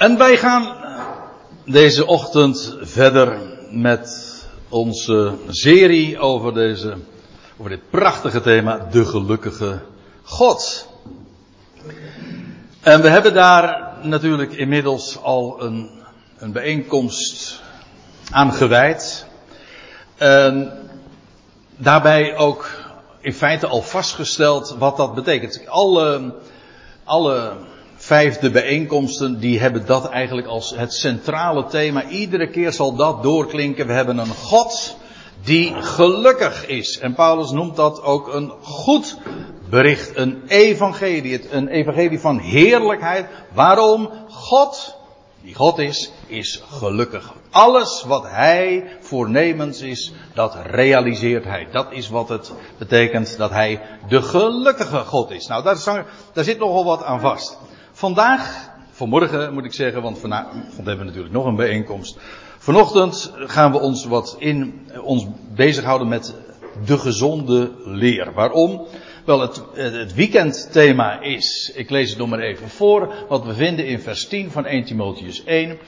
[0.00, 0.76] En wij gaan
[1.64, 3.38] deze ochtend verder
[3.70, 4.34] met
[4.68, 6.96] onze serie over, deze,
[7.58, 9.80] over dit prachtige thema, de gelukkige
[10.22, 10.88] God.
[12.80, 15.90] En we hebben daar natuurlijk inmiddels al een,
[16.38, 17.60] een bijeenkomst
[18.30, 19.26] aan gewijd.
[20.16, 20.72] En
[21.76, 22.70] daarbij ook
[23.20, 25.66] in feite al vastgesteld wat dat betekent.
[25.66, 26.34] Alle,
[27.04, 27.52] alle
[28.10, 32.08] vijfde bijeenkomsten, die hebben dat eigenlijk als het centrale thema.
[32.08, 33.86] Iedere keer zal dat doorklinken.
[33.86, 34.96] We hebben een God
[35.44, 36.98] die gelukkig is.
[36.98, 39.18] En Paulus noemt dat ook een goed
[39.68, 43.26] bericht, een evangelie, een evangelie van heerlijkheid.
[43.52, 44.10] Waarom?
[44.28, 44.96] God,
[45.42, 47.32] die God is, is gelukkig.
[47.50, 51.68] Alles wat hij voornemens is, dat realiseert hij.
[51.72, 55.46] Dat is wat het betekent dat hij de gelukkige God is.
[55.46, 57.58] Nou, daar, zit nogal wat aan vast.
[58.00, 62.18] Vandaag, vanmorgen moet ik zeggen, want vanavond hebben we natuurlijk nog een bijeenkomst.
[62.58, 66.34] Vanochtend gaan we ons wat in, ons bezighouden met
[66.84, 68.32] de gezonde leer.
[68.32, 68.86] Waarom?
[69.24, 73.86] Wel, het, het weekendthema is, ik lees het nog maar even voor, wat we vinden
[73.86, 75.78] in vers 10 van 1 Timotheus 1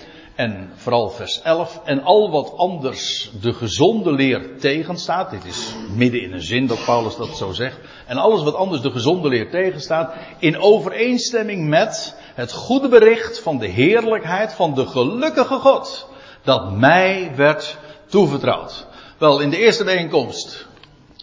[0.42, 1.80] en vooral vers 11.
[1.84, 6.84] En al wat anders de gezonde leer tegenstaat, dit is midden in een zin dat
[6.84, 7.78] Paulus dat zo zegt.
[8.06, 13.58] En alles wat anders de gezonde leer tegenstaat, in overeenstemming met het goede bericht van
[13.58, 16.08] de heerlijkheid van de gelukkige God,
[16.42, 18.86] dat mij werd toevertrouwd.
[19.18, 20.66] Wel, in de eerste bijeenkomst,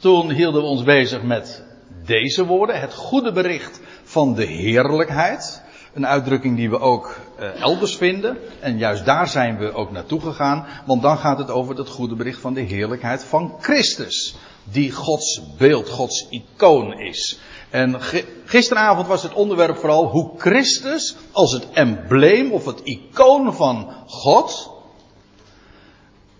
[0.02, 1.64] toen hielden we ons bezig met
[2.06, 5.68] deze woorden, het goede bericht van de heerlijkheid.
[5.94, 8.38] Een uitdrukking die we ook uh, elders vinden.
[8.60, 10.66] En juist daar zijn we ook naartoe gegaan.
[10.86, 14.36] Want dan gaat het over het goede bericht van de heerlijkheid van Christus.
[14.64, 17.40] Die Gods beeld, Gods icoon is.
[17.70, 17.98] En
[18.46, 24.72] gisteravond was het onderwerp vooral hoe Christus als het embleem of het icoon van God.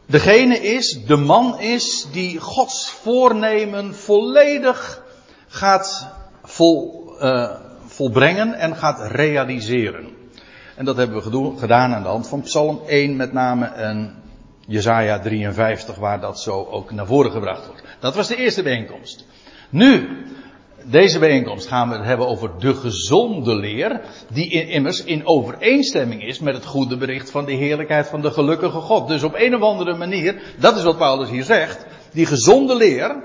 [0.06, 5.04] Degene is, de man is die Gods voornemen volledig
[5.48, 6.08] gaat
[6.44, 7.56] vol, uh,
[8.00, 10.08] volbrengen en gaat realiseren.
[10.76, 14.16] En dat hebben we gedaan aan de hand van Psalm 1 met name en
[14.68, 17.84] Jezaja 53 waar dat zo ook naar voren gebracht wordt.
[18.00, 19.26] Dat was de eerste bijeenkomst.
[19.70, 20.08] Nu,
[20.84, 24.02] deze bijeenkomst gaan we het hebben over de gezonde leer,
[24.34, 28.80] die immers in overeenstemming is met het goede bericht van de heerlijkheid van de gelukkige
[28.80, 29.08] God.
[29.08, 33.24] Dus op een of andere manier, dat is wat Paulus hier zegt, die gezonde leer,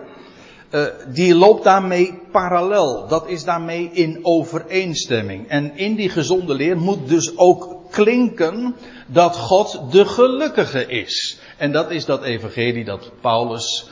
[0.75, 3.07] uh, die loopt daarmee parallel.
[3.09, 5.49] Dat is daarmee in overeenstemming.
[5.49, 8.77] En in die gezonde leer moet dus ook klinken
[9.07, 11.39] dat God de gelukkige is.
[11.57, 13.89] En dat is dat evangelie dat Paulus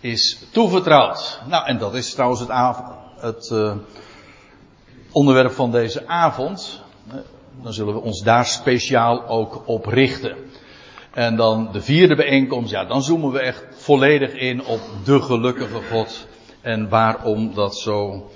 [0.00, 1.40] is toevertrouwd.
[1.48, 2.50] Nou, en dat is trouwens het,
[3.16, 3.74] het uh,
[5.12, 6.80] onderwerp van deze avond.
[7.62, 10.36] Dan zullen we ons daar speciaal ook op richten.
[11.16, 15.80] En dan de vierde bijeenkomst, ja, dan zoomen we echt volledig in op de gelukkige
[15.90, 16.26] God.
[16.60, 18.30] En waarom dat zo.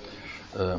[0.57, 0.75] Uh,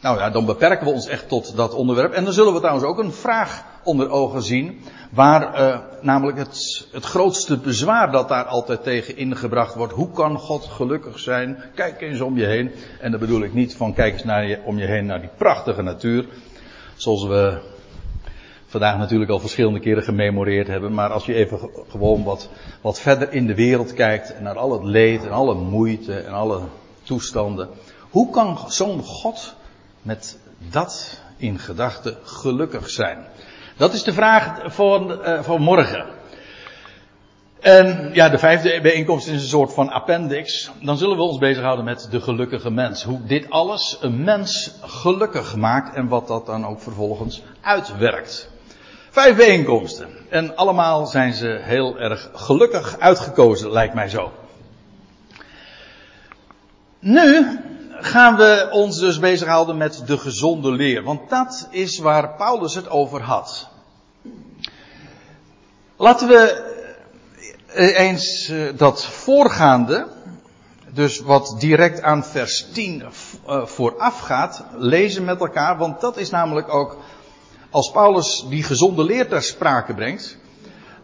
[0.00, 2.12] nou ja, dan beperken we ons echt tot dat onderwerp.
[2.12, 4.80] En dan zullen we trouwens ook een vraag onder ogen zien.
[5.10, 9.92] Waar uh, namelijk het, het grootste bezwaar dat daar altijd tegen ingebracht wordt.
[9.92, 11.62] Hoe kan God gelukkig zijn?
[11.74, 12.70] Kijk eens om je heen.
[13.00, 15.30] En dan bedoel ik niet van kijk eens naar je, om je heen naar die
[15.36, 16.26] prachtige natuur.
[16.96, 17.76] Zoals we
[18.68, 20.94] vandaag natuurlijk al verschillende keren gememoreerd hebben.
[20.94, 22.48] Maar als je even gewoon wat,
[22.80, 24.34] wat verder in de wereld kijkt.
[24.34, 26.60] En naar al het leed en alle moeite en alle
[27.02, 27.68] toestanden.
[28.10, 29.54] Hoe kan zo'n God
[30.02, 30.38] met
[30.70, 33.26] dat in gedachten gelukkig zijn?
[33.76, 36.06] Dat is de vraag van, uh, van morgen.
[37.60, 40.70] En ja, de vijfde bijeenkomst is een soort van appendix.
[40.82, 43.02] Dan zullen we ons bezighouden met de gelukkige mens.
[43.02, 48.50] Hoe dit alles een mens gelukkig maakt en wat dat dan ook vervolgens uitwerkt.
[49.18, 50.08] Vijf bijeenkomsten.
[50.28, 54.32] En allemaal zijn ze heel erg gelukkig uitgekozen, lijkt mij zo.
[56.98, 57.58] Nu
[57.90, 61.02] gaan we ons dus bezighouden met de gezonde leer.
[61.02, 63.68] Want dat is waar Paulus het over had.
[65.96, 66.74] Laten we
[67.74, 70.06] eens dat voorgaande,
[70.92, 73.04] dus wat direct aan vers 10
[73.64, 75.78] voorafgaat, lezen met elkaar.
[75.78, 76.96] Want dat is namelijk ook
[77.70, 80.38] als Paulus die gezonde leer ter sprake brengt,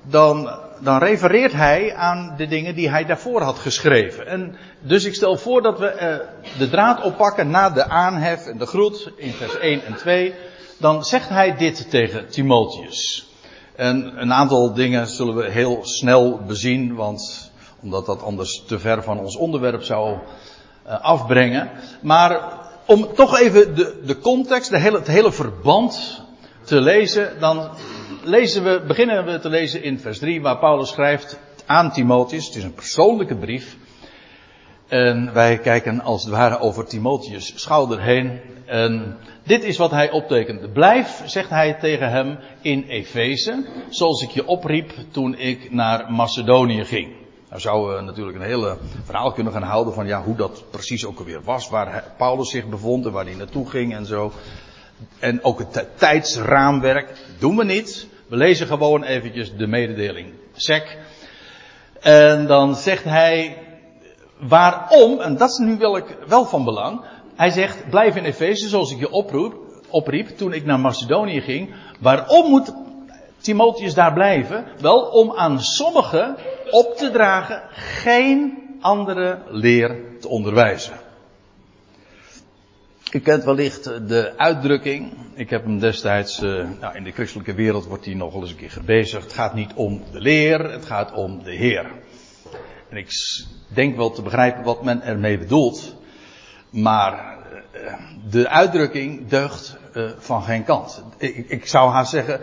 [0.02, 0.50] dan,
[0.80, 4.26] dan refereert hij aan de dingen die hij daarvoor had geschreven.
[4.26, 8.58] En dus ik stel voor dat we uh, de draad oppakken na de aanhef en
[8.58, 10.34] de groet in vers 1 en 2.
[10.78, 13.28] Dan zegt hij dit tegen Timotheus.
[13.76, 17.50] En een aantal dingen zullen we heel snel bezien, want
[17.80, 20.18] omdat dat anders te ver van ons onderwerp zou
[20.86, 21.70] uh, afbrengen.
[22.00, 26.23] Maar om toch even de, de context, de hele, het hele verband
[26.74, 27.70] te lezen, dan
[28.22, 32.46] lezen we, beginnen we te lezen in vers 3, waar Paulus schrijft aan Timotheus.
[32.46, 33.76] Het is een persoonlijke brief.
[34.88, 38.40] En wij kijken als het ware over Timotheus schouder heen.
[38.66, 40.72] En dit is wat hij optekent.
[40.72, 46.84] Blijf, zegt hij tegen hem, in Efeze, zoals ik je opriep toen ik naar Macedonië
[46.84, 47.12] ging.
[47.48, 51.06] Nou zouden we natuurlijk een hele verhaal kunnen gaan houden van ja, hoe dat precies
[51.06, 54.32] ook alweer was, waar Paulus zich bevond en waar hij naartoe ging en zo.
[55.18, 58.06] En ook het tijdsraamwerk doen we niet.
[58.28, 60.98] We lezen gewoon eventjes de mededeling sec.
[62.00, 63.58] En dan zegt hij
[64.38, 67.00] waarom, en dat is nu wel, wel van belang.
[67.34, 69.54] Hij zegt, blijf in Efeze zoals ik je oproep,
[69.88, 71.74] opriep toen ik naar Macedonië ging.
[72.00, 72.74] Waarom moet
[73.38, 74.64] Timotheus daar blijven?
[74.80, 76.36] Wel om aan sommigen
[76.70, 81.03] op te dragen geen andere leer te onderwijzen.
[83.14, 85.12] U kent wellicht de uitdrukking.
[85.34, 88.50] Ik heb hem destijds, uh, nou in de christelijke wereld wordt die nog wel eens
[88.50, 89.22] een keer gebezigd.
[89.22, 91.92] Het gaat niet om de leer, het gaat om de Heer.
[92.90, 93.08] En ik
[93.68, 95.96] denk wel te begrijpen wat men ermee bedoelt.
[96.70, 97.38] Maar
[97.74, 97.94] uh,
[98.30, 101.04] de uitdrukking deugt uh, van geen kant.
[101.18, 102.40] Ik, ik zou haast zeggen,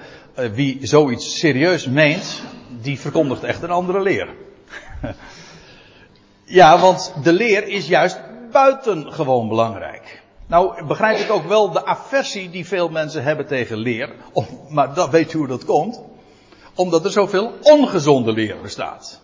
[0.54, 2.44] wie zoiets serieus meent,
[2.82, 4.28] die verkondigt echt een andere leer.
[6.60, 8.20] ja, want de leer is juist
[8.52, 10.21] buitengewoon belangrijk.
[10.52, 14.16] Nou, begrijp ik ook wel de aversie die veel mensen hebben tegen leer.
[14.70, 16.02] Maar dat weet u hoe dat komt.
[16.76, 19.20] Omdat er zoveel ongezonde leer bestaat.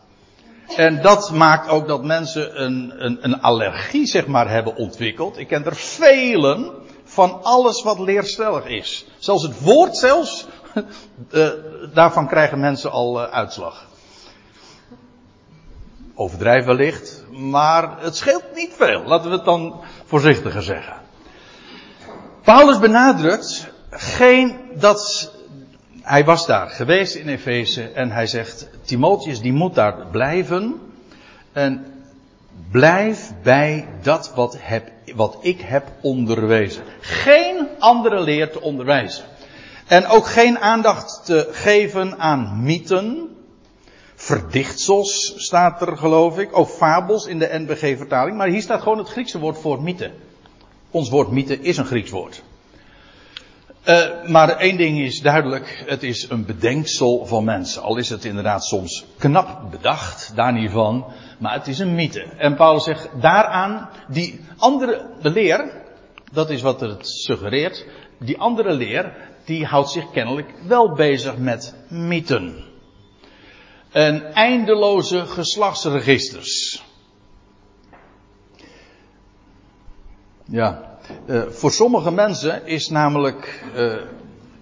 [0.75, 5.37] En dat maakt ook dat mensen een, een, een allergie, zeg maar, hebben ontwikkeld.
[5.37, 6.71] Ik ken er velen
[7.03, 9.05] van alles wat leerstellig is.
[9.17, 10.45] Zelfs het woord zelfs,
[11.31, 11.49] uh,
[11.93, 13.85] daarvan krijgen mensen al uh, uitslag.
[16.15, 19.03] Overdrijf wellicht, maar het scheelt niet veel.
[19.05, 21.05] Laten we het dan voorzichtiger zeggen.
[22.47, 25.31] Paulus benadrukt geen dat
[26.01, 30.79] hij was daar geweest in Efeze en hij zegt Timotheus die moet daar blijven
[31.51, 31.85] en
[32.71, 36.83] blijf bij dat wat, heb, wat ik heb onderwezen.
[36.99, 39.23] Geen andere leer te onderwijzen.
[39.87, 43.35] En ook geen aandacht te geven aan mythen.
[44.15, 46.57] Verdichtsels staat er geloof ik.
[46.57, 48.37] Ook fabels in de NBG-vertaling.
[48.37, 50.11] Maar hier staat gewoon het Griekse woord voor mythe.
[50.91, 52.43] Ons woord mythe is een Grieks woord.
[53.87, 57.81] Uh, maar één ding is duidelijk, het is een bedenksel van mensen.
[57.81, 61.05] Al is het inderdaad soms knap bedacht, daar niet van.
[61.39, 62.23] Maar het is een mythe.
[62.37, 65.71] En Paulus zegt daaraan, die andere, de leer,
[66.31, 67.85] dat is wat het suggereert.
[68.19, 69.13] Die andere leer,
[69.45, 72.65] die houdt zich kennelijk wel bezig met mythen.
[73.91, 76.83] En eindeloze geslachtsregisters.
[80.49, 83.93] Ja, uh, voor sommige mensen is namelijk, uh,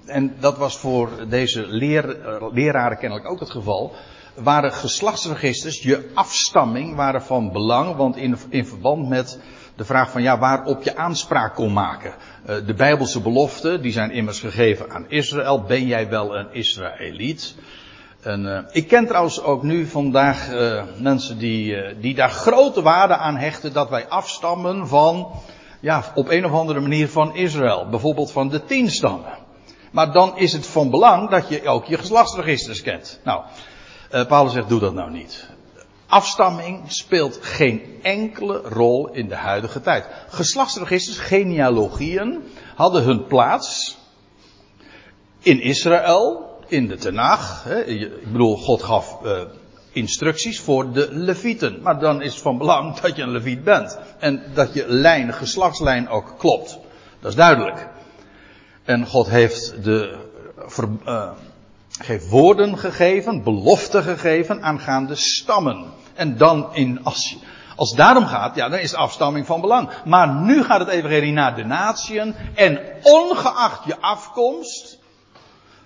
[0.06, 3.94] en dat was voor deze leer, uh, leraren kennelijk ook het geval,
[4.36, 9.40] waren geslachtsregisters, je afstamming, waren van belang, want in, in verband met
[9.76, 12.14] de vraag van ja, waarop je aanspraak kon maken.
[12.66, 15.62] de Bijbelse beloften, die zijn immers gegeven aan Israël.
[15.62, 17.56] Ben jij wel een Israëliet?
[18.22, 20.50] En, ik ken trouwens ook nu vandaag
[20.98, 25.32] mensen die, die daar grote waarde aan hechten dat wij afstammen van
[25.86, 27.90] ja, op een of andere manier van Israël.
[27.90, 29.38] Bijvoorbeeld van de tien stammen.
[29.92, 33.20] Maar dan is het van belang dat je ook je geslachtsregisters kent.
[33.24, 33.44] Nou,
[34.12, 35.50] uh, Paulus zegt, doe dat nou niet.
[36.08, 40.08] Afstamming speelt geen enkele rol in de huidige tijd.
[40.28, 42.44] Geslachtsregisters, genealogieën,
[42.76, 43.98] hadden hun plaats
[45.40, 47.66] in Israël, in de Tenach.
[47.86, 49.42] Ik bedoel, God gaf uh,
[49.96, 51.82] instructies voor de levieten.
[51.82, 53.98] Maar dan is het van belang dat je een leviet bent.
[54.20, 56.80] En dat je lijn, geslachtslijn ook klopt.
[57.20, 57.88] Dat is duidelijk.
[58.84, 60.18] En God heeft de,
[60.58, 61.30] ver, uh,
[61.98, 65.86] heeft woorden gegeven, beloften gegeven aangaande stammen.
[66.14, 67.38] En dan in, als,
[67.76, 69.90] als het daarom gaat, ja, dan is afstamming van belang.
[70.06, 72.36] Maar nu gaat het evangelie naar de natieën.
[72.54, 75.00] En ongeacht je afkomst,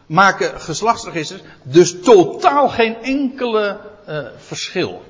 [0.09, 5.01] maken geslachtsregisters dus totaal geen enkele uh, verschil.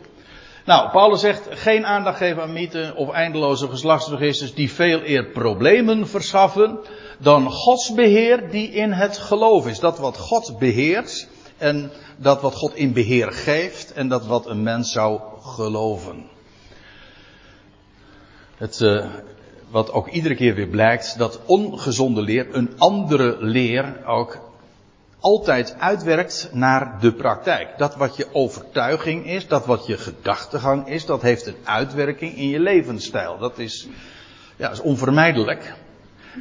[0.65, 6.07] Nou, Paulus zegt geen aandacht geven aan mythen of eindeloze geslachtsregisters die veel eer problemen
[6.07, 6.79] verschaffen
[7.17, 9.79] dan Gods beheer die in het geloof is.
[9.79, 11.27] Dat wat God beheert
[11.57, 16.25] en dat wat God in beheer geeft en dat wat een mens zou geloven.
[18.55, 19.05] Het, uh,
[19.69, 24.48] wat ook iedere keer weer blijkt, dat ongezonde leer, een andere leer ook
[25.19, 27.77] altijd uitwerkt naar de praktijk.
[27.77, 32.49] Dat wat je overtuiging is, dat wat je gedachtegang is, dat heeft een uitwerking in
[32.49, 33.37] je levensstijl.
[33.37, 33.87] Dat is,
[34.55, 35.73] ja, is onvermijdelijk.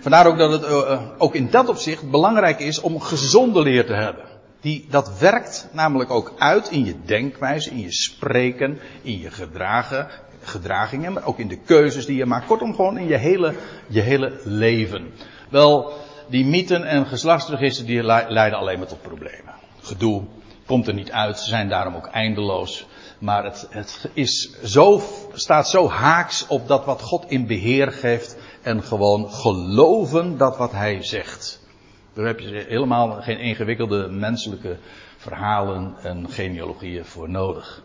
[0.00, 3.94] Vandaar ook dat het uh, ook in dat opzicht belangrijk is om gezonde leer te
[3.94, 4.24] hebben.
[4.60, 10.08] die, dat werkt namelijk ook uit in je denkwijze, in je spreken, in je gedragen,
[10.42, 12.46] gedragingen, maar ook in de keuzes die je maakt.
[12.46, 13.54] Kortom, gewoon in je hele,
[13.86, 15.12] je hele leven.
[15.48, 15.92] Wel,
[16.28, 19.54] die mythen en geslachtsregisters die leiden alleen maar tot problemen.
[19.80, 20.22] Gedoe,
[20.66, 22.86] komt er niet uit, ze zijn daarom ook eindeloos.
[23.18, 28.36] Maar het, het is zo, staat zo haaks op dat wat God in beheer geeft
[28.62, 31.66] en gewoon geloven dat wat hij zegt.
[32.14, 34.78] Daar heb je helemaal geen ingewikkelde menselijke
[35.16, 37.82] verhalen en genealogieën voor nodig.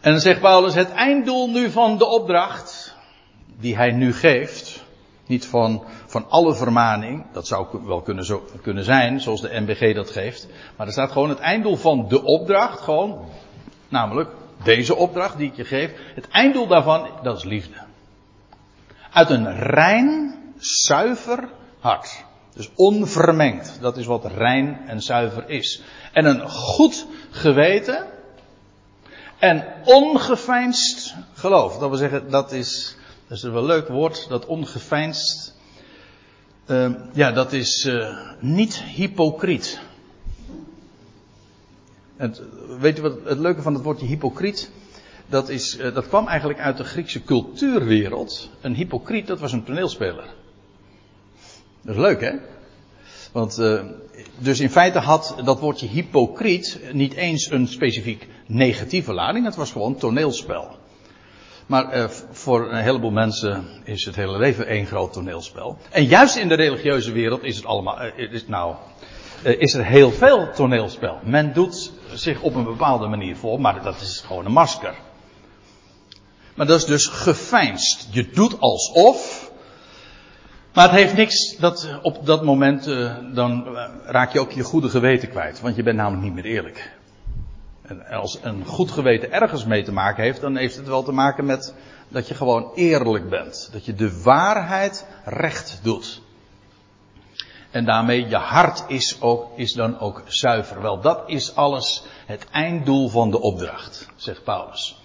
[0.00, 2.94] En dan zegt Paulus, het einddoel nu van de opdracht,
[3.58, 4.85] die hij nu geeft,
[5.26, 9.94] niet van, van alle vermaning, dat zou wel kunnen, zo, kunnen zijn, zoals de MBG
[9.94, 13.24] dat geeft, maar er staat gewoon het einddoel van de opdracht, gewoon,
[13.88, 14.30] namelijk
[14.62, 17.74] deze opdracht die ik je geef, het einddoel daarvan, dat is liefde.
[19.12, 22.24] Uit een rein, zuiver hart.
[22.54, 23.78] Dus onvermengd.
[23.80, 25.82] Dat is wat rein en zuiver is.
[26.12, 28.06] En een goed geweten.
[29.38, 31.78] En ongeveinsd geloof.
[31.78, 32.95] Dat wil zeggen, dat is,
[33.28, 35.54] dat is een wel leuk woord, dat ongeveinsd.
[36.66, 39.80] Uh, ja, dat is uh, niet hypocriet.
[42.16, 42.42] Het,
[42.78, 44.70] weet u wat het leuke van het woordje hypocriet?
[45.26, 48.50] Dat, is, uh, dat kwam eigenlijk uit de Griekse cultuurwereld.
[48.60, 50.34] Een hypocriet, dat was een toneelspeler.
[51.82, 52.32] Dat is leuk, hè?
[53.32, 53.84] Want, uh,
[54.38, 59.44] dus in feite had dat woordje hypocriet niet eens een specifiek negatieve lading.
[59.44, 60.76] Het was gewoon toneelspel.
[61.66, 65.78] Maar uh, voor een heleboel mensen is het hele leven één groot toneelspel.
[65.90, 68.74] En juist in de religieuze wereld is het allemaal, uh, is, nou,
[69.42, 71.18] is er heel veel toneelspel.
[71.24, 74.94] Men doet zich op een bepaalde manier voor, maar dat is gewoon een masker.
[76.54, 78.08] Maar dat is dus geveinsd.
[78.10, 79.50] Je doet alsof,
[80.72, 82.84] maar het heeft niks dat op dat moment,
[83.34, 85.60] dan raak je ook je goede geweten kwijt.
[85.60, 86.96] Want je bent namelijk niet meer eerlijk.
[87.86, 91.12] En als een goed geweten ergens mee te maken heeft, dan heeft het wel te
[91.12, 91.74] maken met
[92.08, 93.68] dat je gewoon eerlijk bent.
[93.72, 96.20] Dat je de waarheid recht doet.
[97.70, 100.82] En daarmee je hart is, ook, is dan ook zuiver.
[100.82, 105.00] Wel, dat is alles het einddoel van de opdracht, zegt Paulus.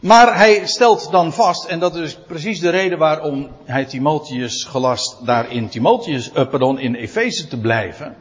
[0.00, 5.26] Maar hij stelt dan vast, en dat is precies de reden waarom hij Timotheus gelast
[5.26, 8.16] daar in Timotheus, uh, pardon, in Efeze te blijven,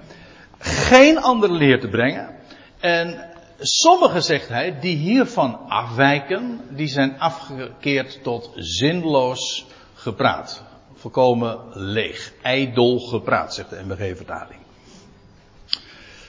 [0.57, 2.35] geen andere leer te brengen.
[2.79, 10.63] En sommigen, zegt hij, die hiervan afwijken, die zijn afgekeerd tot zinloos gepraat.
[10.93, 14.59] Volkomen leeg, ijdel gepraat, zegt de MBG-vertaling.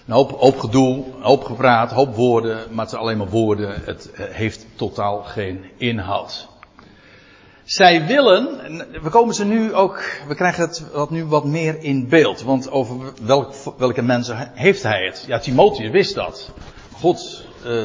[0.06, 3.74] Een hoop, hoop gedoe, hoop gepraat, hoop woorden, maar het zijn alleen maar woorden.
[3.84, 6.48] Het eh, heeft totaal geen inhoud.
[7.64, 8.58] Zij willen,
[9.02, 12.42] we komen ze nu ook, we krijgen het wat nu wat meer in beeld.
[12.42, 15.24] Want over welk, welke mensen heeft hij het?
[15.26, 16.52] Ja, Timotheus wist dat.
[17.00, 17.84] God, uh,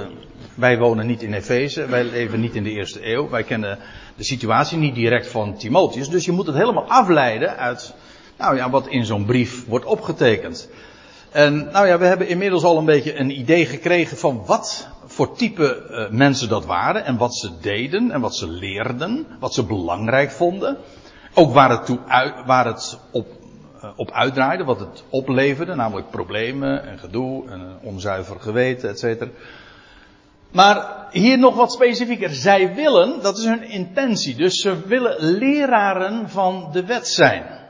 [0.56, 3.30] wij wonen niet in Efeze, wij leven niet in de eerste eeuw.
[3.30, 3.80] Wij kennen
[4.16, 6.10] de situatie niet direct van Timotheus.
[6.10, 7.94] Dus je moet het helemaal afleiden uit,
[8.38, 10.70] nou ja, wat in zo'n brief wordt opgetekend.
[11.32, 15.36] En nou ja, we hebben inmiddels al een beetje een idee gekregen van wat voor
[15.36, 19.64] type uh, mensen dat waren en wat ze deden en wat ze leerden, wat ze
[19.64, 20.78] belangrijk vonden.
[21.34, 22.00] Ook waar het, toe
[22.46, 23.28] waar het op,
[23.96, 29.30] op uitdraaide, wat het opleverde, namelijk problemen en gedoe en onzuiver geweten, et cetera.
[30.52, 32.30] Maar hier nog wat specifieker.
[32.30, 37.64] Zij willen, dat is hun intentie, dus ze willen leraren van de wet zijn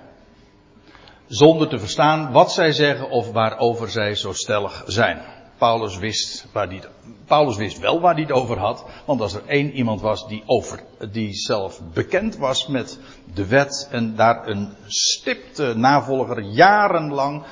[1.28, 5.22] zonder te verstaan wat zij zeggen of waarover zij zo stellig zijn.
[5.58, 6.82] Paulus wist, waar die,
[7.26, 10.44] Paulus wist wel waar hij het over had, want als er één iemand was die,
[10.46, 13.00] over, die zelf bekend was met
[13.34, 17.44] de wet en daar een stipte navolger jarenlang,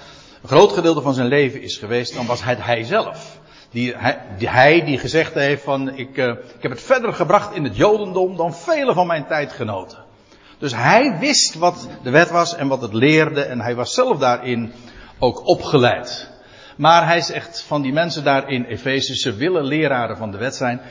[0.41, 3.41] een groot gedeelte van zijn leven is geweest, dan was het hij zelf.
[3.69, 3.95] Die,
[4.38, 8.38] hij, die, gezegd heeft van ik, uh, ik heb het verder gebracht in het Jodendom
[8.38, 9.98] dan vele van mijn tijdgenoten.
[10.57, 14.17] Dus hij wist wat de wet was en wat het leerde en hij was zelf
[14.17, 14.74] daarin
[15.19, 16.32] ook opgeleid.
[16.77, 20.55] Maar hij zegt van die mensen daar in Efeze, ze willen leraren van de wet
[20.55, 20.81] zijn.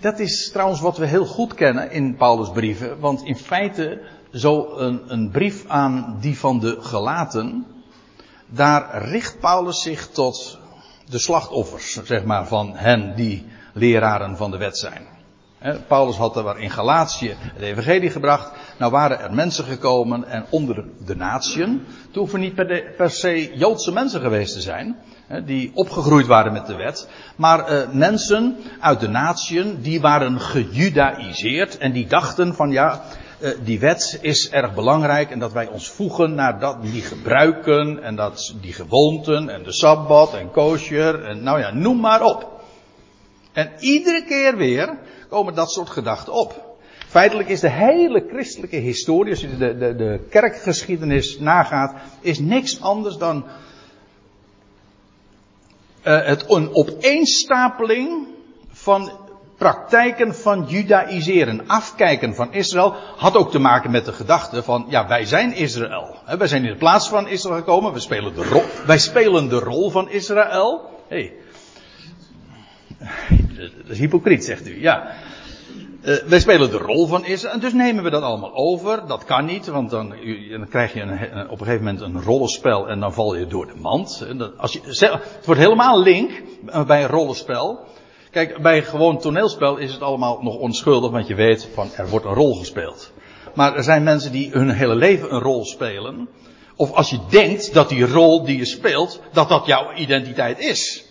[0.00, 2.98] Dat is trouwens wat we heel goed kennen in Paulus' brieven.
[3.00, 4.00] Want in feite,
[4.32, 7.66] zo een, brief aan die van de gelaten,
[8.46, 10.58] daar richt Paulus zich tot
[11.08, 15.06] de slachtoffers, zeg maar, van hen die leraren van de wet zijn.
[15.86, 18.52] Paulus had er in Galatië het evangelie gebracht.
[18.78, 21.86] Nou waren er mensen gekomen en onder de natieën.
[22.06, 24.96] Het hoeven niet per, per, se Joodse mensen geweest te zijn.
[25.40, 27.08] Die opgegroeid waren met de wet.
[27.36, 31.78] Maar uh, mensen uit de natieën die waren gejudaïseerd.
[31.78, 33.02] En die dachten van ja,
[33.40, 38.02] uh, die wet is erg belangrijk en dat wij ons voegen naar dat, die gebruiken
[38.02, 42.60] en dat, die gewoonten en de sabbat en kosher en nou ja, noem maar op.
[43.52, 44.98] En iedere keer weer
[45.28, 46.76] komen dat soort gedachten op.
[47.06, 52.80] Feitelijk is de hele christelijke historie, als je de, de, de kerkgeschiedenis nagaat, is niks
[52.80, 53.44] anders dan
[56.04, 58.26] uh, het een opeenstapeling
[58.70, 59.10] van
[59.56, 65.08] praktijken van judaïseren, afkijken van Israël, had ook te maken met de gedachte van, ja,
[65.08, 66.16] wij zijn Israël.
[66.38, 69.58] Wij zijn in de plaats van Israël gekomen, we spelen de rol, wij spelen de
[69.58, 70.90] rol van Israël.
[71.08, 71.32] Hey.
[73.58, 75.14] Dat is hypocriet, zegt u, ja.
[76.04, 79.06] Uh, wij spelen de rol van Israël, en dus nemen we dat allemaal over.
[79.06, 80.14] Dat kan niet, want dan,
[80.50, 83.66] dan krijg je een, op een gegeven moment een rollenspel en dan val je door
[83.66, 84.26] de mand.
[84.56, 86.30] Als je, het wordt helemaal link
[86.86, 87.80] bij een rollenspel.
[88.30, 92.26] Kijk, bij gewoon toneelspel is het allemaal nog onschuldig, want je weet van er wordt
[92.26, 93.12] een rol gespeeld.
[93.54, 96.28] Maar er zijn mensen die hun hele leven een rol spelen.
[96.76, 101.01] Of als je denkt dat die rol die je speelt, dat dat jouw identiteit is.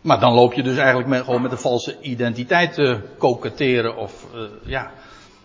[0.00, 4.26] Maar dan loop je dus eigenlijk met, gewoon met een valse identiteit te koketteren of
[4.34, 4.90] uh, ja.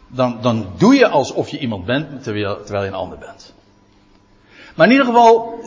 [0.08, 3.54] Dan, dan doe je alsof je iemand bent terwijl, terwijl je een ander bent.
[4.76, 5.60] Maar in ieder geval,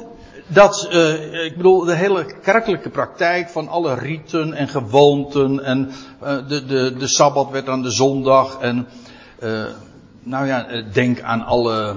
[0.47, 5.91] dat, uh, ik bedoel, de hele kerkelijke praktijk van alle riten en gewoonten en
[6.49, 8.87] de, de, de sabbat werd aan de zondag en,
[10.23, 11.95] nou ja, denk aan alle,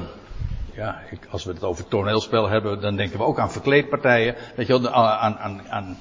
[0.73, 4.67] ja, ik, als we het over toneelspel hebben, dan denken we ook aan verkleedpartijen, weet
[4.67, 5.97] je wel, aan, aan, aan,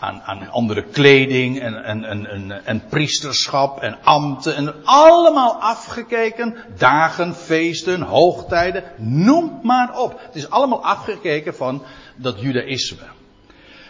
[0.00, 6.56] aan, aan andere kleding en, en, en, en, priesterschap en ambten en allemaal afgekeken.
[6.78, 10.20] Dagen, feesten, hoogtijden, noem maar op.
[10.20, 11.82] Het is allemaal afgekeken van
[12.16, 13.06] dat judaïsme.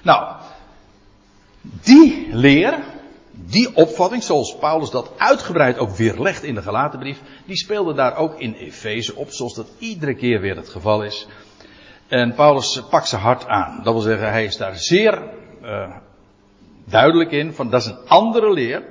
[0.03, 0.37] Nou,
[1.83, 2.79] die leer,
[3.31, 8.17] die opvatting, zoals Paulus dat uitgebreid ook weer legt in de Galatenbrief, die speelde daar
[8.17, 11.27] ook in Efeze op, zoals dat iedere keer weer het geval is.
[12.09, 13.81] En Paulus pakt ze hard aan.
[13.83, 15.97] Dat wil zeggen, hij is daar zeer uh,
[16.85, 18.83] duidelijk in, van dat is een andere leer.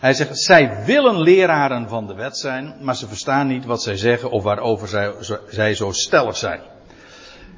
[0.00, 3.96] Hij zegt, zij willen leraren van de wet zijn, maar ze verstaan niet wat zij
[3.96, 5.12] zeggen of waarover zij,
[5.48, 6.60] zij zo stellig zijn.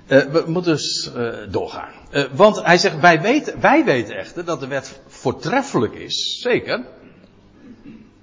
[0.06, 1.10] Uh, we moeten dus
[1.48, 1.92] doorgaan.
[2.32, 6.40] Want hij zegt, wij weten, wij weten echter dat de wet voortreffelijk is.
[6.40, 6.84] Zeker.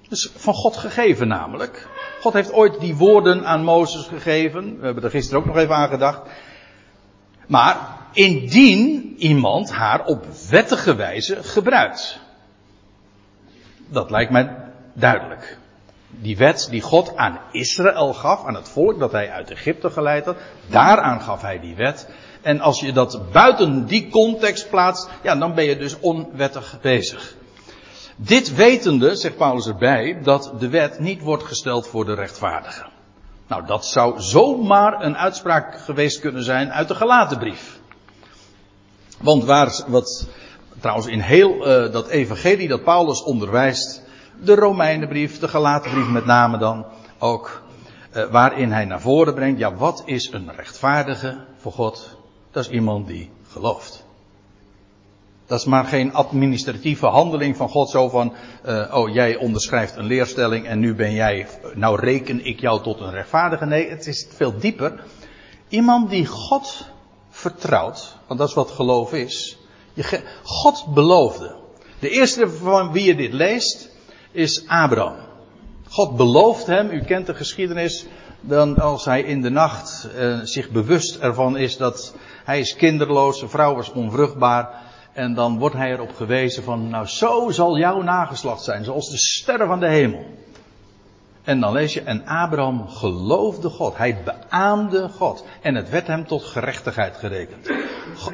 [0.08, 1.88] Dus van God gegeven namelijk.
[2.20, 4.78] God heeft ooit die woorden aan Mozes gegeven.
[4.78, 6.20] We hebben er gisteren ook nog even aan gedacht.
[7.46, 7.76] Maar
[8.12, 12.20] indien iemand haar op wettige wijze gebruikt.
[13.88, 14.56] Dat lijkt mij
[14.92, 15.58] duidelijk.
[16.08, 20.24] Die wet die God aan Israël gaf, aan het volk dat hij uit Egypte geleid
[20.24, 22.08] had, daaraan gaf hij die wet.
[22.42, 27.34] En als je dat buiten die context plaatst, ja, dan ben je dus onwettig bezig.
[28.16, 32.86] Dit wetende, zegt Paulus erbij, dat de wet niet wordt gesteld voor de rechtvaardigen.
[33.46, 37.80] Nou, dat zou zomaar een uitspraak geweest kunnen zijn uit de gelaten brief.
[39.22, 40.28] Want waar, wat
[40.80, 44.02] trouwens in heel uh, dat evangelie dat Paulus onderwijst,
[44.42, 46.86] de Romeinenbrief, de Galatenbrief met name dan
[47.18, 47.62] ook,
[48.16, 52.16] uh, waarin hij naar voren brengt, ja wat is een rechtvaardige voor God?
[52.50, 54.04] Dat is iemand die gelooft.
[55.46, 58.32] Dat is maar geen administratieve handeling van God zo van,
[58.66, 63.00] uh, oh jij onderschrijft een leerstelling en nu ben jij, nou reken ik jou tot
[63.00, 63.66] een rechtvaardige.
[63.66, 65.02] Nee, het is veel dieper.
[65.68, 66.86] Iemand die God
[67.30, 69.58] vertrouwt, want dat is wat geloof is.
[70.42, 71.54] God beloofde.
[71.98, 73.90] De eerste van wie je dit leest
[74.30, 75.16] is Abraham.
[75.88, 78.06] God belooft hem, u kent de geschiedenis,
[78.40, 82.14] dan als hij in de nacht uh, zich bewust ervan is dat
[82.44, 84.80] hij is kinderloos, zijn vrouw was onvruchtbaar.
[85.12, 89.18] En dan wordt hij erop gewezen van, nou zo zal jouw nageslacht zijn, zoals de
[89.18, 90.24] sterren van de hemel.
[91.44, 93.96] En dan lees je, en Abraham geloofde God.
[93.96, 95.44] Hij beaamde God.
[95.60, 97.70] En het werd hem tot gerechtigheid gerekend.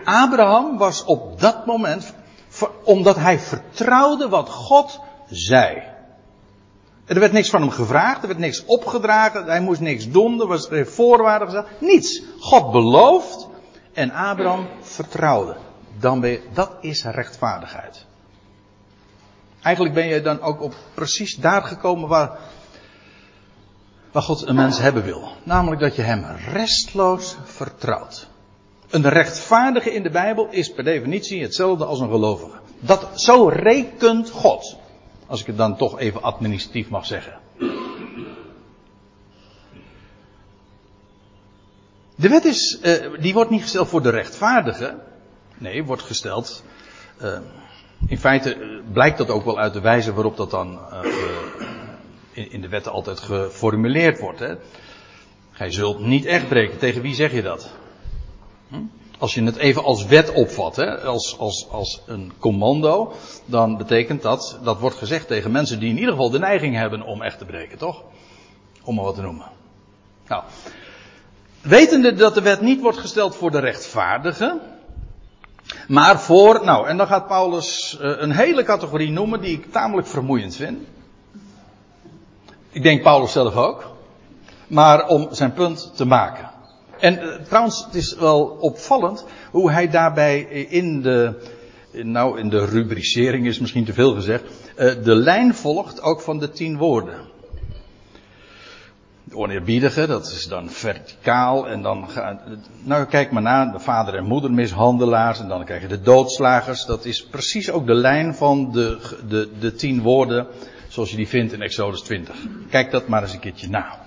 [0.05, 2.15] Abraham was op dat moment,
[2.85, 5.83] omdat hij vertrouwde wat God zei.
[7.05, 10.47] Er werd niks van hem gevraagd, er werd niks opgedragen, hij moest niks doen, er
[10.47, 11.67] was voorwaarden gezet.
[11.79, 12.23] Niets.
[12.41, 13.49] God belooft
[13.93, 15.57] en Abraham vertrouwde.
[15.99, 18.07] Dan ben dat is rechtvaardigheid.
[19.63, 22.39] Eigenlijk ben je dan ook op precies daar gekomen waar,
[24.13, 25.29] waar God een mens hebben wil.
[25.43, 28.29] Namelijk dat je hem restloos vertrouwt.
[28.91, 32.59] Een rechtvaardige in de Bijbel is per definitie hetzelfde als een gelovige.
[32.81, 34.77] Dat, zo rekent God.
[35.27, 37.39] Als ik het dan toch even administratief mag zeggen.
[42.15, 44.99] De wet is, uh, die wordt niet gesteld voor de rechtvaardige.
[45.59, 46.63] Nee, wordt gesteld.
[47.23, 47.39] Uh,
[48.07, 50.79] in feite blijkt dat ook wel uit de wijze waarop dat dan
[52.47, 54.39] in, de wetten altijd geformuleerd wordt.
[54.39, 54.55] Hè?
[55.51, 56.79] Gij zult niet echt breken.
[56.79, 57.71] Tegen wie zeg je dat?
[58.69, 58.83] Hm?
[59.19, 61.01] Als je het even als wet opvat, hè?
[61.01, 63.13] Als, als, als een commando,
[63.45, 67.03] dan betekent dat, dat wordt gezegd tegen mensen die in ieder geval de neiging hebben
[67.03, 68.03] om echt te breken, toch?
[68.83, 69.47] Om maar wat te noemen.
[70.27, 70.43] Nou,
[71.61, 74.61] wetende dat de wet niet wordt gesteld voor de rechtvaardigen,
[75.89, 80.07] maar voor, nou, en dan gaat Paulus uh, een hele categorie noemen die ik tamelijk
[80.07, 80.87] vermoeiend vind.
[82.79, 83.97] Ik denk Paulus zelf ook.
[84.67, 86.51] Maar om zijn punt te maken.
[86.99, 91.35] En uh, trouwens, het is wel opvallend hoe hij daarbij in de,
[91.93, 94.45] nou in de rubricering is misschien te veel gezegd,
[94.77, 97.15] de lijn volgt ook van de tien woorden.
[99.25, 101.69] De oneerbiedige, dat is dan verticaal.
[101.69, 102.41] En dan gaat,
[102.83, 105.41] nou kijk maar na, de vader- en moedermishandelaars.
[105.41, 106.85] En dan krijg je de doodslagers.
[106.85, 110.47] Dat is precies ook de lijn van de, de, de tien woorden.
[110.89, 112.37] Zoals je die vindt in Exodus 20.
[112.71, 114.07] Kijk dat maar eens een keertje na.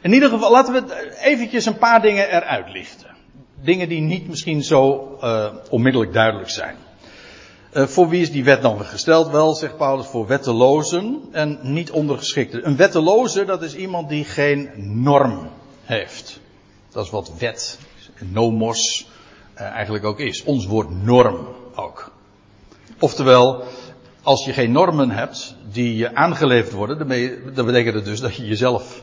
[0.00, 3.16] In ieder geval, laten we eventjes een paar dingen eruit lichten.
[3.62, 6.76] Dingen die niet misschien zo uh, onmiddellijk duidelijk zijn.
[7.72, 9.30] Uh, voor wie is die wet dan gesteld?
[9.30, 12.66] Wel, zegt Paulus, voor wettelozen en niet ondergeschikten.
[12.66, 14.70] Een wetteloze, dat is iemand die geen
[15.02, 15.50] norm
[15.84, 16.40] heeft.
[16.90, 17.78] Dat is wat wet,
[18.18, 19.08] nomos,
[19.54, 20.44] uh, eigenlijk ook is.
[20.44, 22.12] Ons woord norm ook.
[22.98, 23.64] Oftewel,
[24.22, 26.98] als je geen normen hebt die je aangeleverd worden,
[27.54, 29.02] dan, betekent het dus dat je jezelf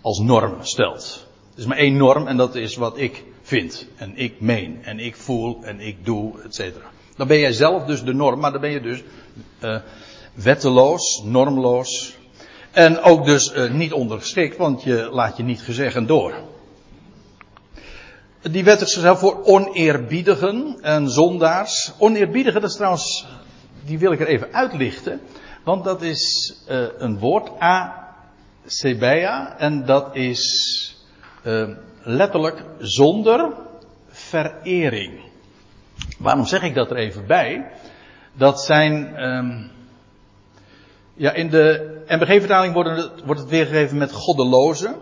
[0.00, 1.26] als norm stelt.
[1.54, 4.98] Er is maar één norm en dat is wat ik vind en ik meen en
[4.98, 6.84] ik voel en ik doe, et cetera.
[7.16, 9.02] Dan ben jij zelf dus de norm, maar dan ben je dus
[9.60, 9.76] uh,
[10.34, 12.16] wetteloos, normloos.
[12.70, 16.34] En ook dus uh, niet ondergeschikt, want je laat je niet gezegd door.
[18.50, 21.92] Die wet is voor oneerbiedigen en zondaars.
[21.98, 23.26] Oneerbiedigen, dat is trouwens,
[23.84, 25.20] die wil ik er even uitlichten.
[25.64, 30.72] Want dat is uh, een woord, a-sebea, en dat is
[32.02, 33.52] letterlijk zonder
[34.08, 35.20] verering.
[36.18, 37.70] Waarom zeg ik dat er even bij?
[38.32, 39.22] Dat zijn.
[39.22, 39.70] Um,
[41.14, 42.72] ja, in de MBG-vertaling
[43.24, 44.94] wordt het weergegeven met goddelozen.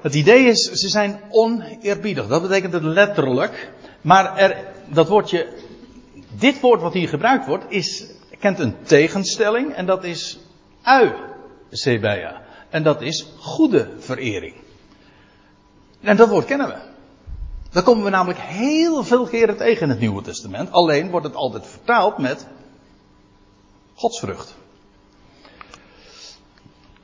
[0.00, 2.26] Het idee is, ze zijn oneerbiedig.
[2.26, 3.70] Dat betekent het letterlijk.
[4.00, 4.56] Maar er,
[4.88, 5.46] dat woordje,
[6.28, 8.06] dit woord wat hier gebruikt wordt, is,
[8.38, 9.72] kent een tegenstelling.
[9.72, 10.38] En dat is
[10.82, 11.12] ui.
[12.70, 14.54] En dat is goede verering.
[16.00, 16.76] En dat woord kennen we.
[17.70, 20.72] Dat komen we namelijk heel veel keren tegen in het Nieuwe Testament.
[20.72, 22.46] Alleen wordt het altijd vertaald met
[23.94, 24.54] godsvrucht.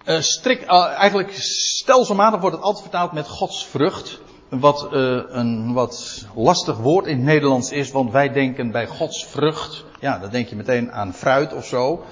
[0.07, 4.21] Uh, eigenlijk stelselmatig wordt het altijd vertaald met godsvrucht.
[4.49, 9.85] Wat uh, een wat lastig woord in het Nederlands is, want wij denken bij godsvrucht,
[10.01, 12.05] ja, dan denk je meteen aan fruit of zo.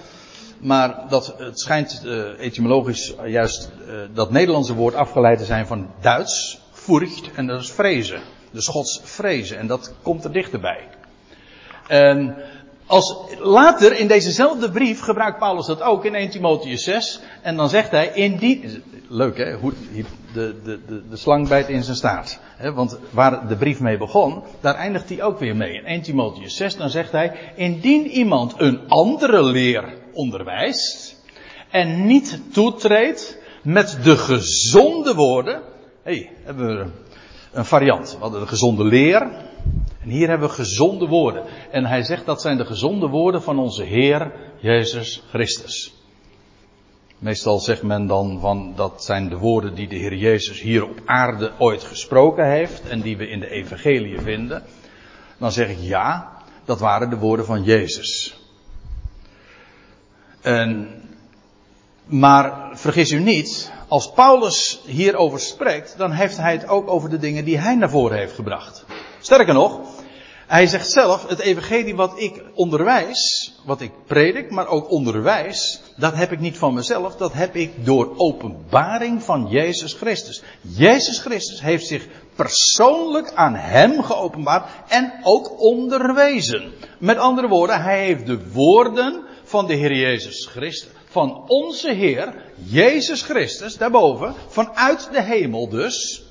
[0.59, 2.07] Maar dat, het schijnt
[2.39, 3.71] etymologisch juist
[4.15, 8.21] dat Nederlandse woord afgeleid te zijn van Duits, furcht, en dat is vrezen.
[8.51, 9.59] Dus Gods vrezen.
[9.59, 10.89] En dat komt er dichterbij.
[11.89, 12.37] En
[12.93, 17.21] als, later in dezezelfde brief gebruikt Paulus dat ook in 1 Timotheus 6.
[17.43, 19.73] En dan zegt hij, indien, leuk hè, hoe,
[20.33, 22.39] de, de, de, de slang bijt in zijn staart.
[22.57, 25.75] Hè, want waar de brief mee begon, daar eindigt hij ook weer mee.
[25.75, 31.17] In 1 Timotheus 6, dan zegt hij, indien iemand een andere leer onderwijst
[31.71, 35.63] en niet toetreedt met de gezonde woorden.
[36.03, 36.87] Hé, hey, hebben we
[37.53, 38.13] een variant.
[38.13, 39.51] We hadden de gezonde leer.
[40.03, 41.45] En hier hebben we gezonde woorden.
[41.71, 45.95] En hij zegt dat zijn de gezonde woorden van onze Heer Jezus Christus.
[47.19, 51.01] Meestal zegt men dan van dat zijn de woorden die de Heer Jezus hier op
[51.05, 54.63] aarde ooit gesproken heeft en die we in de evangelie vinden.
[55.39, 56.33] Dan zeg ik ja,
[56.65, 58.37] dat waren de woorden van Jezus.
[60.41, 60.89] En,
[62.05, 67.19] maar vergis u niet, als Paulus hierover spreekt, dan heeft hij het ook over de
[67.19, 68.85] dingen die hij naar voren heeft gebracht.
[69.21, 69.81] Sterker nog,
[70.47, 76.15] hij zegt zelf, het evangelie wat ik onderwijs, wat ik predik, maar ook onderwijs, dat
[76.15, 80.43] heb ik niet van mezelf, dat heb ik door openbaring van Jezus Christus.
[80.61, 86.73] Jezus Christus heeft zich persoonlijk aan hem geopenbaard en ook onderwezen.
[86.99, 92.35] Met andere woorden, hij heeft de woorden van de Heer Jezus Christus van onze Heer,
[92.55, 96.25] Jezus Christus, daarboven, vanuit de hemel dus.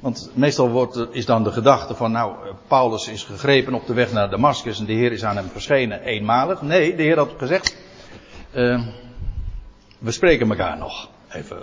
[0.00, 4.12] Want meestal wordt, is dan de gedachte van, nou, Paulus is gegrepen op de weg
[4.12, 6.62] naar Damascus en de Heer is aan hem verschenen eenmalig.
[6.62, 7.76] Nee, de Heer had gezegd,
[8.54, 8.86] uh,
[9.98, 11.08] we spreken elkaar nog.
[11.32, 11.62] Even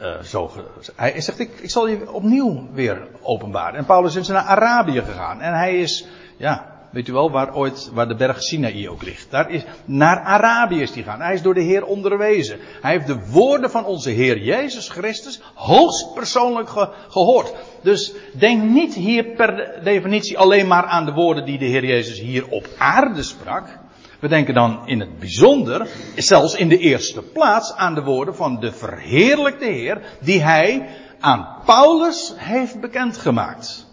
[0.00, 0.50] uh, zo.
[0.94, 3.78] Hij zegt, ik, ik zal je opnieuw weer openbaren.
[3.78, 7.90] En Paulus is naar Arabië gegaan en hij is, ja, Weet u wel, waar ooit,
[7.92, 9.30] waar de berg Sinaï ook ligt.
[9.30, 11.20] Daar is, naar Arabië is hij gaan.
[11.20, 12.58] Hij is door de Heer onderwezen.
[12.80, 16.68] Hij heeft de woorden van onze Heer Jezus Christus hoogst persoonlijk
[17.08, 17.54] gehoord.
[17.82, 22.20] Dus denk niet hier per definitie alleen maar aan de woorden die de Heer Jezus
[22.20, 23.78] hier op aarde sprak.
[24.20, 28.60] We denken dan in het bijzonder, zelfs in de eerste plaats, aan de woorden van
[28.60, 30.88] de verheerlijkte Heer, die hij
[31.20, 33.85] aan Paulus heeft bekendgemaakt.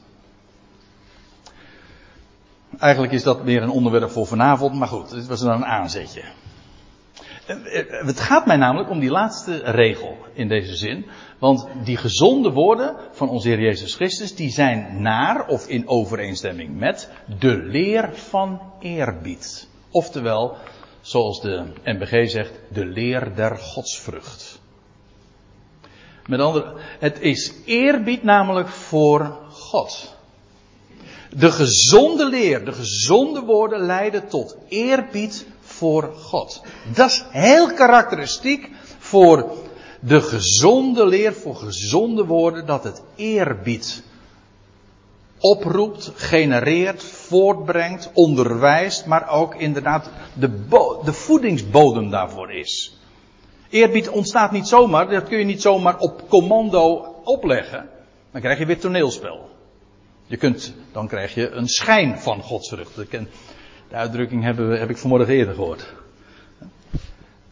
[2.84, 6.22] Eigenlijk is dat meer een onderwerp voor vanavond, maar goed, dit was dan een aanzetje.
[7.46, 11.06] Eh, eh, het gaat mij namelijk om die laatste regel in deze zin.
[11.40, 16.80] Want die gezonde woorden van onze Heer Jezus Christus, die zijn naar of in overeenstemming
[16.80, 19.68] met de leer van eerbied.
[19.92, 20.58] Oftewel,
[21.02, 24.60] zoals de NBG zegt, de leer der godsvrucht.
[26.26, 30.13] Met andere, het is eerbied namelijk voor God.
[31.36, 36.62] De gezonde leer, de gezonde woorden leiden tot eerbied voor God.
[36.94, 39.52] Dat is heel karakteristiek voor
[40.00, 44.04] de gezonde leer, voor gezonde woorden, dat het eerbied
[45.40, 50.50] oproept, genereert, voortbrengt, onderwijst, maar ook inderdaad de,
[51.04, 52.98] de voedingsbodem daarvoor is.
[53.70, 57.90] Eerbied ontstaat niet zomaar, dat kun je niet zomaar op commando opleggen.
[58.32, 59.53] Dan krijg je weer toneelspel.
[60.34, 62.96] Je kunt, dan krijg je een schijn van godsvrucht.
[62.96, 63.28] De,
[63.92, 65.94] uitdrukking hebben we, heb ik vanmorgen eerder gehoord.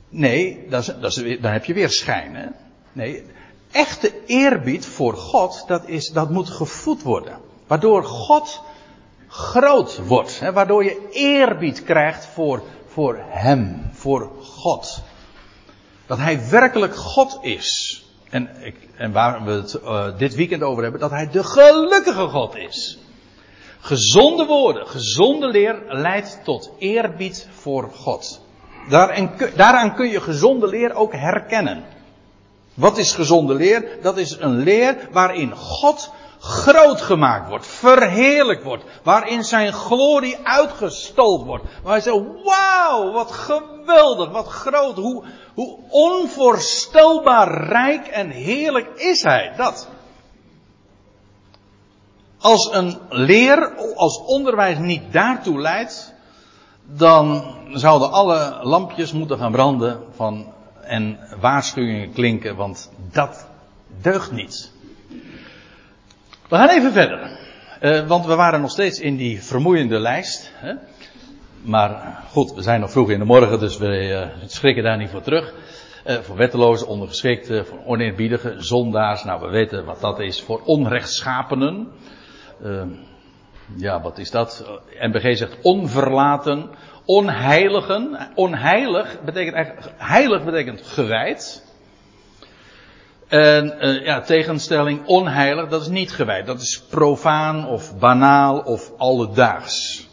[0.09, 2.35] Nee, dat is, dat is, dan heb je weer schijn.
[2.35, 2.47] Hè?
[2.91, 3.23] Nee,
[3.71, 7.39] echte eerbied voor God, dat, is, dat moet gevoed worden.
[7.67, 8.61] Waardoor God
[9.27, 10.39] groot wordt.
[10.39, 10.51] Hè?
[10.53, 15.01] Waardoor je eerbied krijgt voor, voor Hem, voor God.
[16.05, 18.00] Dat Hij werkelijk God is.
[18.31, 18.49] En,
[18.97, 22.99] en waar we het uh, dit weekend over hebben, dat hij de gelukkige God is.
[23.79, 28.41] Gezonde woorden, gezonde leer leidt tot eerbied voor God.
[28.89, 31.83] Daaraan, daaraan kun je gezonde leer ook herkennen.
[32.73, 33.97] Wat is gezonde leer?
[34.01, 41.45] Dat is een leer waarin God groot gemaakt wordt, verheerlijk wordt, waarin zijn glorie uitgestold
[41.45, 41.63] wordt.
[41.83, 45.23] Waar hij zegt, wauw, wat geweldig, wat groot, hoe,
[45.53, 49.53] hoe onvoorstelbaar rijk en heerlijk is hij.
[49.57, 49.87] Dat.
[52.37, 56.13] Als een leer, als onderwijs niet daartoe leidt,
[56.85, 63.47] dan zouden alle lampjes moeten gaan branden van, en waarschuwingen klinken, want dat
[64.01, 64.71] deugt niet.
[66.51, 67.39] We gaan even verder.
[67.81, 70.51] Uh, want we waren nog steeds in die vermoeiende lijst.
[70.55, 70.73] Hè?
[71.61, 75.09] Maar goed, we zijn nog vroeg in de morgen, dus we uh, schrikken daar niet
[75.09, 75.53] voor terug.
[76.05, 79.23] Uh, voor wettelozen, ondergeschikten, voor oneerbiedigen, zondaars.
[79.23, 80.41] Nou, we weten wat dat is.
[80.41, 81.87] Voor onrechtschapenen.
[83.75, 84.65] ja, wat is dat?
[84.99, 86.69] MBG zegt onverlaten.
[87.05, 88.17] Onheiligen.
[88.35, 91.70] Onheilig betekent eigenlijk, heilig betekent gewijd.
[93.31, 96.45] En uh, ja, tegenstelling onheilig, dat is niet gewijd.
[96.45, 100.07] Dat is profaan of banaal of alledaags.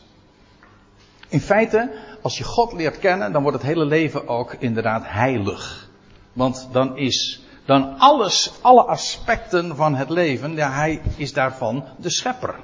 [1.28, 1.90] In feite,
[2.22, 5.88] als je God leert kennen, dan wordt het hele leven ook inderdaad heilig.
[6.32, 12.10] Want dan is, dan alles, alle aspecten van het leven, ja, hij is daarvan de
[12.10, 12.54] schepper.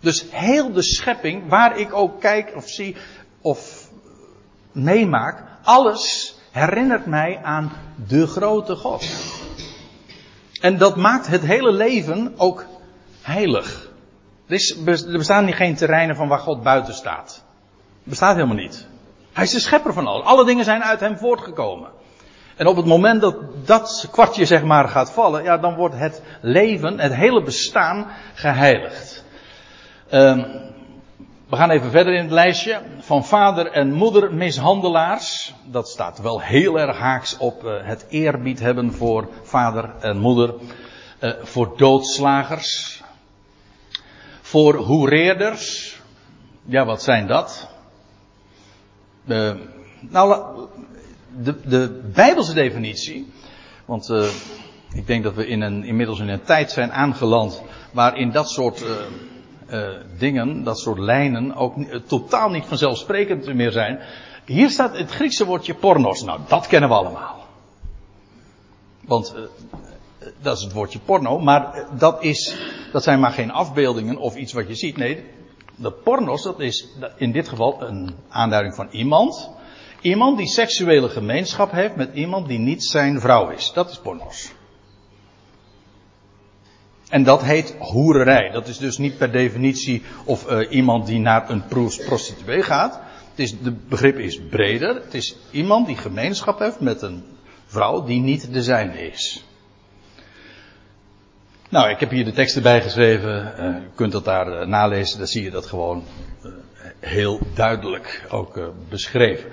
[0.00, 2.96] Dus heel de schepping, waar ik ook kijk of zie
[3.40, 3.90] of
[4.72, 7.72] meemaak, alles herinnert mij aan
[8.08, 9.06] de grote God.
[10.60, 12.66] En dat maakt het hele leven ook
[13.22, 13.90] heilig.
[14.46, 14.76] Er,
[15.12, 17.44] bestaan geen terreinen van waar God buiten staat.
[18.02, 18.86] Bestaat helemaal niet.
[19.32, 20.26] Hij is de schepper van alles.
[20.26, 21.88] Alle dingen zijn uit hem voortgekomen.
[22.56, 26.22] En op het moment dat dat kwartje zeg maar gaat vallen, ja, dan wordt het
[26.40, 29.24] leven, het hele bestaan geheiligd.
[30.10, 30.46] Um,
[31.48, 32.82] we gaan even verder in het lijstje.
[32.98, 35.54] Van vader en moeder mishandelaars.
[35.64, 40.54] Dat staat wel heel erg haaks op uh, het eerbied hebben voor vader en moeder.
[41.20, 43.02] Uh, voor doodslagers.
[44.40, 45.96] Voor hoereerders.
[46.64, 47.68] Ja, wat zijn dat?
[49.26, 49.52] Uh,
[50.00, 50.58] nou,
[51.42, 53.32] de, de Bijbelse definitie.
[53.84, 54.10] Want
[54.92, 58.84] ik denk dat we in een, inmiddels in een tijd zijn aangeland waarin dat soort
[59.70, 64.00] uh, dingen, dat soort lijnen, ook uh, totaal niet vanzelfsprekend meer zijn.
[64.44, 66.22] Hier staat het Griekse woordje pornos.
[66.22, 67.46] Nou, dat kennen we allemaal.
[69.00, 69.42] Want uh,
[70.40, 72.56] dat is het woordje porno, maar dat, is,
[72.92, 74.96] dat zijn maar geen afbeeldingen of iets wat je ziet.
[74.96, 75.24] Nee,
[75.76, 79.50] de pornos, dat is in dit geval een aanduiding van iemand.
[80.00, 83.72] Iemand die seksuele gemeenschap heeft met iemand die niet zijn vrouw is.
[83.72, 84.52] Dat is pornos.
[87.08, 88.50] En dat heet hoererij.
[88.50, 91.64] Dat is dus niet per definitie of uh, iemand die naar een
[92.06, 93.00] prostituee gaat.
[93.30, 94.94] Het is, de begrip is breder.
[94.94, 97.24] Het is iemand die gemeenschap heeft met een
[97.66, 99.44] vrouw die niet de zijne is.
[101.68, 103.54] Nou, ik heb hier de teksten bijgeschreven.
[103.58, 105.18] Uh, u kunt dat daar uh, nalezen.
[105.18, 106.04] Dan zie je dat gewoon
[107.00, 109.50] heel duidelijk ook beschreven.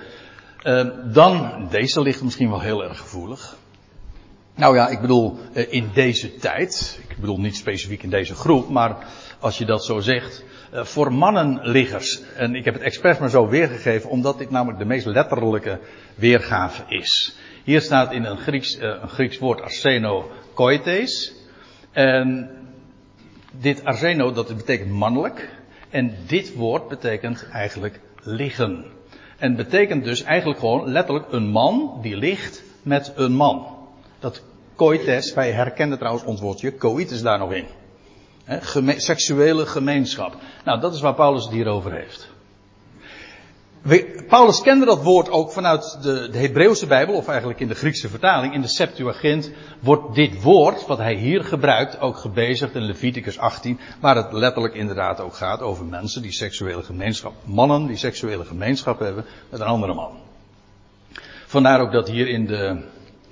[1.12, 3.56] dan, deze ligt misschien wel heel erg gevoelig.
[4.56, 7.00] Nou ja, ik bedoel eh, in deze tijd.
[7.08, 8.96] Ik bedoel niet specifiek in deze groep, maar
[9.40, 10.44] als je dat zo zegt.
[10.72, 12.22] Eh, voor mannenliggers.
[12.36, 15.80] En ik heb het expres maar zo weergegeven, omdat dit namelijk de meest letterlijke
[16.14, 17.36] weergave is.
[17.64, 21.34] Hier staat in een Grieks, eh, een Grieks woord arseno koites.
[21.92, 22.50] En
[23.50, 25.48] dit arseno, dat betekent mannelijk.
[25.90, 28.84] En dit woord betekent eigenlijk liggen.
[29.38, 33.73] En betekent dus eigenlijk gewoon letterlijk een man die ligt met een man.
[34.18, 34.42] Dat
[34.74, 37.66] koites, wij herkennen trouwens ons woordje coitus daar nog in.
[38.96, 40.36] Seksuele gemeenschap.
[40.64, 42.32] Nou, dat is waar Paulus het hier over heeft.
[44.28, 48.08] Paulus kende dat woord ook vanuit de, de Hebreeuwse Bijbel, of eigenlijk in de Griekse
[48.08, 48.54] vertaling.
[48.54, 49.50] In de Septuagint
[49.80, 54.74] wordt dit woord, wat hij hier gebruikt, ook gebezigd in Leviticus 18, waar het letterlijk
[54.74, 59.66] inderdaad ook gaat over mensen die seksuele gemeenschap, mannen die seksuele gemeenschap hebben met een
[59.66, 60.12] andere man.
[61.46, 62.82] Vandaar ook dat hier in de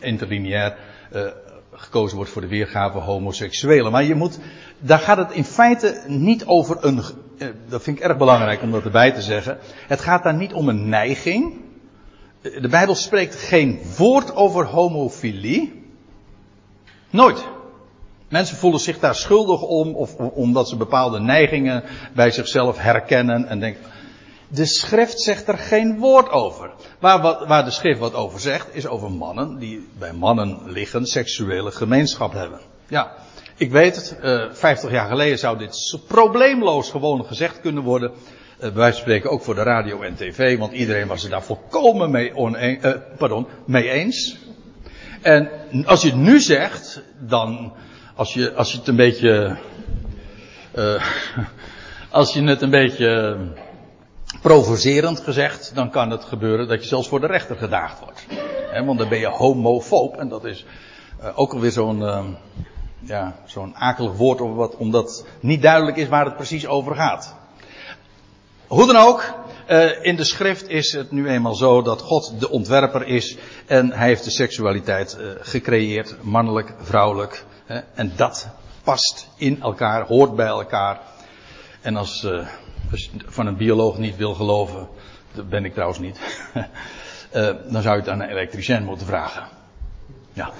[0.02, 0.76] interlineair
[1.12, 1.26] uh,
[1.72, 3.92] gekozen wordt voor de weergave homoseksuelen.
[3.92, 4.38] Maar je moet,
[4.78, 7.02] daar gaat het in feite niet over een,
[7.38, 9.58] uh, dat vind ik erg belangrijk om dat erbij te zeggen.
[9.86, 11.60] Het gaat daar niet om een neiging.
[12.40, 15.82] De Bijbel spreekt geen woord over homofilie.
[17.10, 17.44] Nooit.
[18.28, 21.82] Mensen voelen zich daar schuldig om, of omdat ze bepaalde neigingen
[22.14, 23.82] bij zichzelf herkennen en denken,
[24.54, 26.70] de schrift zegt er geen woord over.
[26.98, 31.70] Waar, waar de schrift wat over zegt, is over mannen die bij mannen liggen, seksuele
[31.70, 32.60] gemeenschap hebben.
[32.88, 33.12] Ja,
[33.56, 38.10] ik weet het, uh, 50 jaar geleden zou dit probleemloos gewoon gezegd kunnen worden.
[38.10, 41.42] Uh, wijze van spreken ook voor de radio en tv, want iedereen was er daar
[41.42, 44.36] volkomen mee, oneen, uh, pardon, mee eens.
[45.22, 45.50] En
[45.84, 47.72] als je het nu zegt, dan,
[48.14, 49.56] als je, als je het een beetje,
[50.74, 51.04] uh,
[52.10, 53.36] als je het een beetje
[54.40, 58.26] provocerend gezegd, dan kan het gebeuren dat je zelfs voor de rechter gedaagd wordt.
[58.84, 60.64] Want dan ben je homofoob en dat is
[61.22, 62.24] uh, ook alweer zo'n uh,
[63.00, 63.36] ja,
[63.72, 67.34] akelig woord wat, omdat niet duidelijk is waar het precies over gaat.
[68.66, 69.34] Hoe dan ook,
[69.68, 73.92] uh, in de schrift is het nu eenmaal zo dat God de ontwerper is en
[73.92, 77.44] hij heeft de seksualiteit gecreëerd, mannelijk, vrouwelijk.
[77.94, 78.48] en dat
[78.84, 81.00] past in elkaar, hoort bij elkaar.
[81.80, 82.26] En als
[83.26, 84.88] van een bioloog niet wil geloven,
[85.34, 86.20] dat ben ik trouwens niet,
[86.54, 86.62] uh,
[87.72, 89.48] dan zou je het aan een elektricien moeten vragen.
[90.32, 90.50] Ja.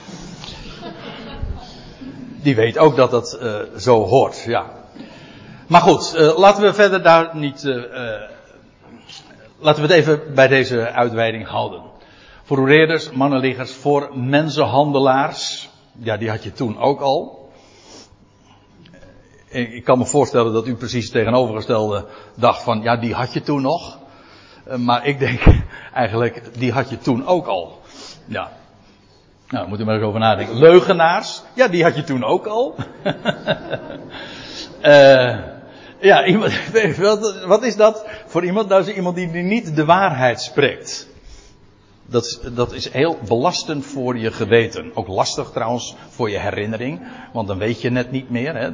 [2.43, 4.67] Die weet ook dat dat uh, zo hoort, ja.
[5.67, 7.63] Maar goed, uh, laten we verder daar niet.
[9.59, 11.83] laten we het even bij deze uitweiding houden.
[12.43, 15.71] Voor mannenliggers, voor mensenhandelaars.
[15.93, 17.42] Ja, die had je toen ook al
[19.53, 23.41] ik kan me voorstellen dat u precies het tegenovergestelde dacht van, ja, die had je
[23.41, 23.99] toen nog.
[24.65, 25.41] Eh, maar ik denk
[25.95, 27.81] eigenlijk, die had je toen ook al.
[28.27, 28.51] Ja.
[29.49, 30.59] Nou, moet u maar eens over nadenken.
[30.59, 32.75] Leugenaars, ja, die had je toen ook al.
[34.83, 35.39] uh,
[36.11, 36.53] ja, iemand,
[36.97, 38.69] wat, wat, is dat voor iemand?
[38.69, 41.09] Dat is iemand die niet de waarheid spreekt.
[42.07, 44.91] Dat, dat is heel belastend voor je geweten.
[44.95, 47.01] Ook lastig trouwens voor je herinnering.
[47.33, 48.55] Want dan weet je net niet meer.
[48.55, 48.71] Hè?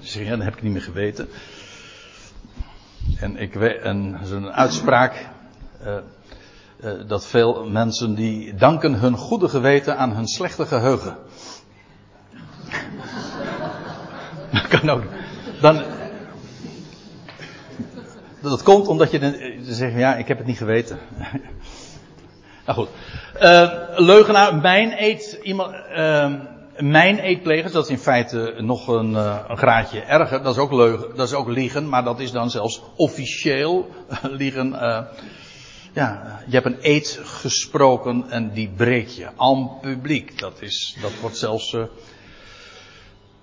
[0.00, 1.28] Zeg je, dan heb ik niet meer geweten.
[3.20, 5.28] En ik en zo'n uitspraak,
[5.86, 5.96] uh,
[6.84, 11.16] uh, dat veel mensen die danken hun goede geweten aan hun slechte geheugen.
[14.52, 15.02] dat kan ook.
[15.60, 15.82] Dan,
[18.40, 20.98] dat komt omdat je dan zegt, ja, ik heb het niet geweten.
[22.66, 22.88] nou goed.
[23.96, 25.74] Leugenaar, mijn eet iemand,
[26.78, 30.42] mijn eetplegers, dat is in feite nog een, uh, een, graadje erger.
[30.42, 33.90] Dat is ook leugen, dat is ook liegen, maar dat is dan zelfs officieel
[34.22, 34.72] liegen.
[34.72, 35.00] Uh,
[35.92, 39.28] ja, je hebt een eed gesproken en die breek je.
[39.38, 40.38] En publiek.
[40.38, 41.84] Dat is, dat wordt zelfs, uh,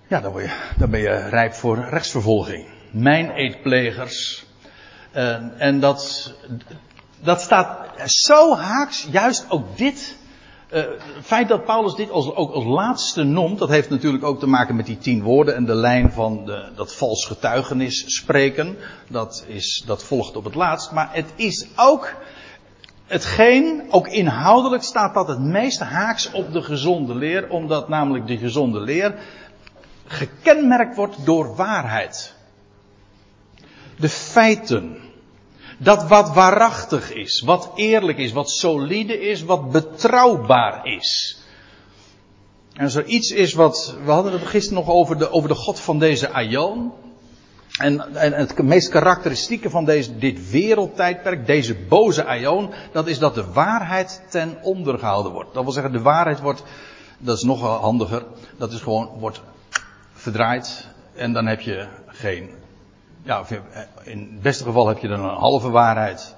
[0.08, 2.66] ja, dan, word je, dan ben je rijp voor rechtsvervolging.
[2.92, 4.46] Mijn eetplegers.
[5.58, 6.34] en dat,
[7.24, 10.18] dat staat zo haaks, juist ook dit
[10.70, 14.48] het feit dat Paulus dit als, ook als laatste noemt, dat heeft natuurlijk ook te
[14.48, 18.78] maken met die tien woorden en de lijn van de, dat vals getuigenis spreken.
[19.08, 20.92] Dat, is, dat volgt op het laatst.
[20.92, 22.14] Maar het is ook
[23.06, 28.38] hetgeen, ook inhoudelijk staat dat het meest haaks op de gezonde leer, omdat namelijk de
[28.38, 29.16] gezonde leer
[30.08, 32.36] gekenmerkt wordt door waarheid.
[34.00, 35.07] De feiten.
[35.78, 41.42] Dat wat waarachtig is, wat eerlijk is, wat solide is, wat betrouwbaar is.
[42.74, 45.56] En als er iets is wat, we hadden het gisteren nog over de, over de
[45.56, 46.92] God van deze Aion.
[47.78, 53.36] En, en het meest karakteristieke van deze, dit wereldtijdperk, deze boze Aion, dat is dat
[53.36, 55.54] de waarheid ten onder gehouden wordt.
[55.54, 56.64] Dat wil zeggen, de waarheid wordt,
[57.18, 58.26] dat is nog handiger,
[58.58, 59.42] dat is gewoon, wordt
[60.14, 62.50] verdraaid en dan heb je geen,
[63.28, 63.44] ja,
[64.04, 66.36] in het beste geval heb je dan een halve waarheid.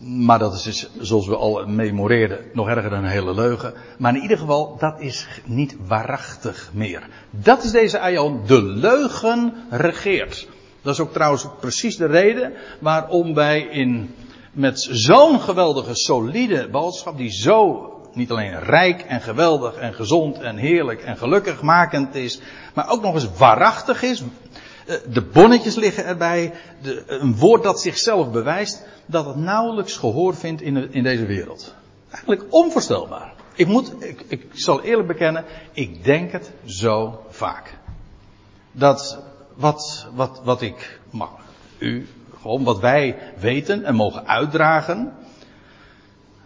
[0.00, 3.74] Maar dat is dus, zoals we al memoreerden, nog erger dan een hele leugen.
[3.98, 7.08] Maar in ieder geval, dat is niet waarachtig meer.
[7.30, 8.40] Dat is deze Aion.
[8.46, 10.48] De leugen regeert.
[10.82, 14.14] Dat is ook trouwens precies de reden waarom wij in,
[14.52, 20.56] met zo'n geweldige, solide boodschap, die zo niet alleen rijk en geweldig en gezond en
[20.56, 22.40] heerlijk en gelukkig makend is,
[22.74, 24.22] maar ook nog eens waarachtig is.
[24.92, 30.34] Eh, de bonnetjes liggen erbij, de, een woord dat zichzelf bewijst dat het nauwelijks gehoor
[30.34, 31.74] vindt in, in deze wereld.
[32.10, 33.32] Eigenlijk onvoorstelbaar.
[33.54, 37.78] Ik moet, ik, ik zal eerlijk bekennen, ik denk het zo vaak.
[38.72, 39.22] Dat
[39.54, 41.30] wat, wat, wat ik, mag,
[41.78, 42.08] u,
[42.40, 45.12] gewoon wat wij weten en mogen uitdragen,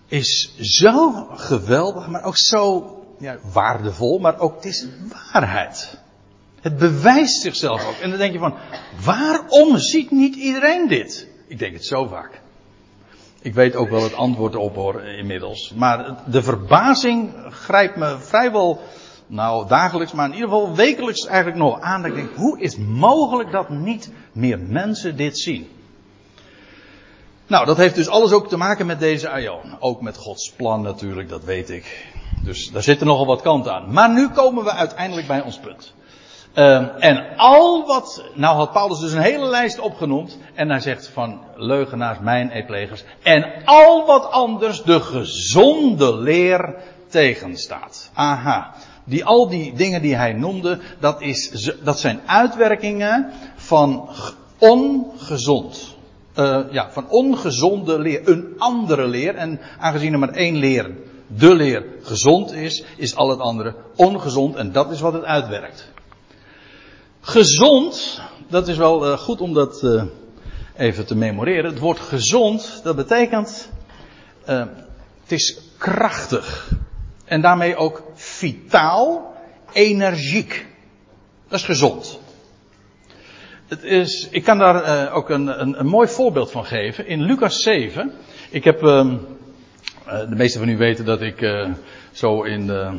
[0.06, 4.86] is zo geweldig, maar ook zo ja, waardevol, maar ook het is
[5.32, 5.98] waarheid.
[6.66, 7.96] Het bewijst zichzelf ook.
[8.02, 8.54] En dan denk je van,
[9.04, 11.28] waarom ziet niet iedereen dit?
[11.46, 12.40] Ik denk het zo vaak.
[13.40, 15.72] Ik weet ook wel het antwoord op hoor inmiddels.
[15.76, 18.80] Maar de verbazing grijpt me vrijwel,
[19.26, 22.04] nou dagelijks, maar in ieder geval wekelijks eigenlijk nog aan.
[22.04, 25.68] Ik denk, hoe is mogelijk dat niet meer mensen dit zien?
[27.46, 29.76] Nou, dat heeft dus alles ook te maken met deze Aion.
[29.80, 32.06] Ook met Gods plan natuurlijk, dat weet ik.
[32.42, 33.92] Dus daar zitten nogal wat kanten aan.
[33.92, 35.94] Maar nu komen we uiteindelijk bij ons punt.
[36.58, 40.38] Um, en al wat, nou had Paulus dus een hele lijst opgenoemd.
[40.54, 43.04] En hij zegt van leugenaars, mijn eplegers.
[43.22, 46.74] En al wat anders de gezonde leer
[47.08, 48.10] tegenstaat.
[48.14, 48.74] Aha.
[49.04, 54.08] Die, al die dingen die hij noemde, dat, is, dat zijn uitwerkingen van
[54.58, 55.94] ongezond.
[56.36, 58.28] Uh, ja, van ongezonde leer.
[58.28, 59.34] Een andere leer.
[59.34, 60.90] En aangezien er maar één leer,
[61.26, 64.56] de leer, gezond is, is al het andere ongezond.
[64.56, 65.94] En dat is wat het uitwerkt.
[67.26, 70.02] Gezond, dat is wel uh, goed om dat uh,
[70.76, 71.70] even te memoreren.
[71.70, 73.70] Het woord gezond, dat betekent,
[74.48, 74.58] uh,
[75.22, 76.70] het is krachtig.
[77.24, 79.34] En daarmee ook vitaal,
[79.72, 80.66] energiek.
[81.48, 82.20] Dat is gezond.
[83.66, 87.06] Het is, ik kan daar ook een, een, een, mooi voorbeeld van geven.
[87.06, 88.12] In Lucas 7.
[88.50, 89.16] Ik heb, ehm,
[90.04, 91.66] de meeste van u weten dat ik
[92.12, 92.98] zo in de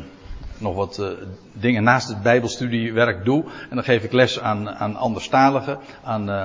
[0.60, 1.08] nog wat uh,
[1.52, 3.44] dingen naast het Bijbelstudiewerk doe.
[3.44, 6.44] En dan geef ik les aan, aan anderstaligen, aan, uh,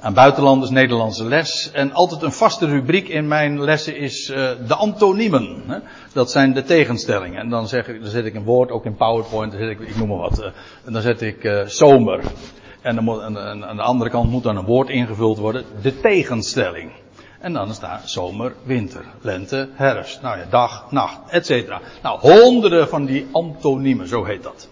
[0.00, 1.70] aan buitenlanders, Nederlandse les.
[1.72, 5.62] En altijd een vaste rubriek in mijn lessen is uh, de antoniemen.
[5.66, 5.78] Hè?
[6.12, 7.40] Dat zijn de tegenstellingen.
[7.40, 9.80] En dan, zeg ik, dan zet ik een woord, ook in PowerPoint, dan zet ik,
[9.80, 10.52] ik noem maar wat.
[10.84, 12.20] en dan zet ik zomer.
[12.80, 16.00] En, dan moet, en aan de andere kant moet dan een woord ingevuld worden, de
[16.00, 16.92] tegenstelling.
[17.42, 20.22] En dan staat zomer, winter, lente, herfst.
[20.22, 21.68] Nou ja, dag, nacht, etc.
[22.02, 24.68] Nou, honderden van die antoniemen, zo heet dat.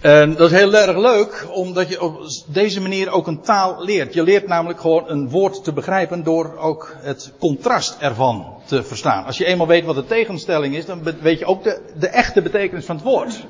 [0.00, 4.14] En dat is heel erg leuk, omdat je op deze manier ook een taal leert.
[4.14, 9.24] Je leert namelijk gewoon een woord te begrijpen door ook het contrast ervan te verstaan.
[9.24, 12.42] Als je eenmaal weet wat de tegenstelling is, dan weet je ook de, de echte
[12.42, 13.46] betekenis van het woord.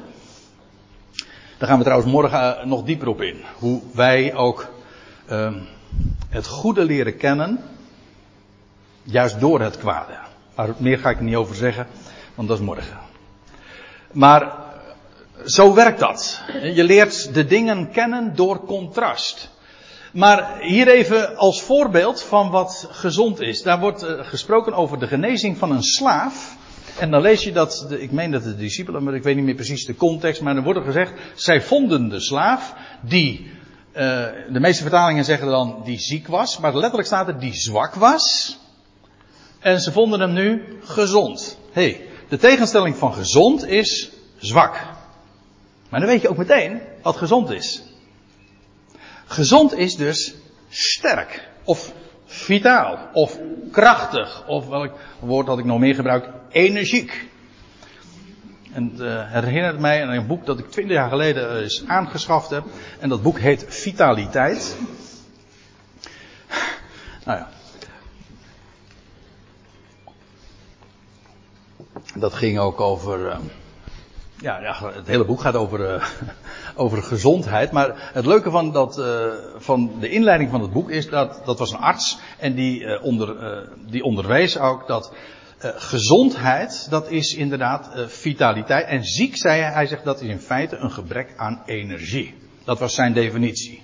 [1.58, 3.44] Daar gaan we trouwens morgen eh, nog dieper op in.
[3.58, 4.66] Hoe wij ook
[5.30, 5.54] uh,
[6.28, 7.60] het goede leren kennen
[9.04, 10.18] Juist door het kwade.
[10.54, 11.86] Maar meer ga ik er niet over zeggen,
[12.34, 12.98] want dat is morgen.
[14.12, 14.52] Maar
[15.44, 16.40] zo werkt dat.
[16.74, 19.50] Je leert de dingen kennen door contrast.
[20.12, 23.62] Maar hier even als voorbeeld van wat gezond is.
[23.62, 26.56] Daar wordt eh, gesproken over de genezing van een slaaf.
[26.98, 29.54] En dan lees je dat, ik meen dat de discipelen, maar ik weet niet meer
[29.54, 33.50] precies de context, maar er wordt gezegd, zij vonden de slaaf die,
[33.92, 34.00] uh,
[34.52, 38.58] de meeste vertalingen zeggen dan die ziek was, maar letterlijk staat er die zwak was.
[39.64, 41.58] En ze vonden hem nu gezond.
[41.72, 44.82] hey, de tegenstelling van gezond is zwak.
[45.88, 47.82] Maar dan weet je ook meteen wat gezond is.
[49.26, 50.34] Gezond is dus
[50.68, 51.48] sterk.
[51.64, 51.92] Of
[52.26, 52.98] vitaal.
[53.12, 53.38] Of
[53.70, 54.46] krachtig.
[54.46, 56.28] Of welk woord had ik nog meer gebruikt?
[56.50, 57.28] Energiek.
[58.72, 62.50] En het uh, herinnert mij aan een boek dat ik twintig jaar geleden eens aangeschaft
[62.50, 62.64] heb.
[63.00, 64.76] En dat boek heet Vitaliteit.
[67.24, 67.48] Nou ja,
[72.16, 73.36] Dat ging ook over, uh,
[74.40, 76.04] ja, ja, het hele boek gaat over, uh,
[76.84, 77.72] over gezondheid.
[77.72, 79.06] Maar het leuke van, dat, uh,
[79.56, 82.18] van de inleiding van het boek is dat dat was een arts.
[82.38, 83.36] En die, uh, onder,
[83.88, 85.12] die onderwees ook dat
[85.76, 88.86] gezondheid, dat is inderdaad vitaliteit.
[88.86, 92.34] En ziek, zei hij, hij zegt dat is in feite een gebrek aan energie.
[92.64, 93.82] Dat was zijn definitie.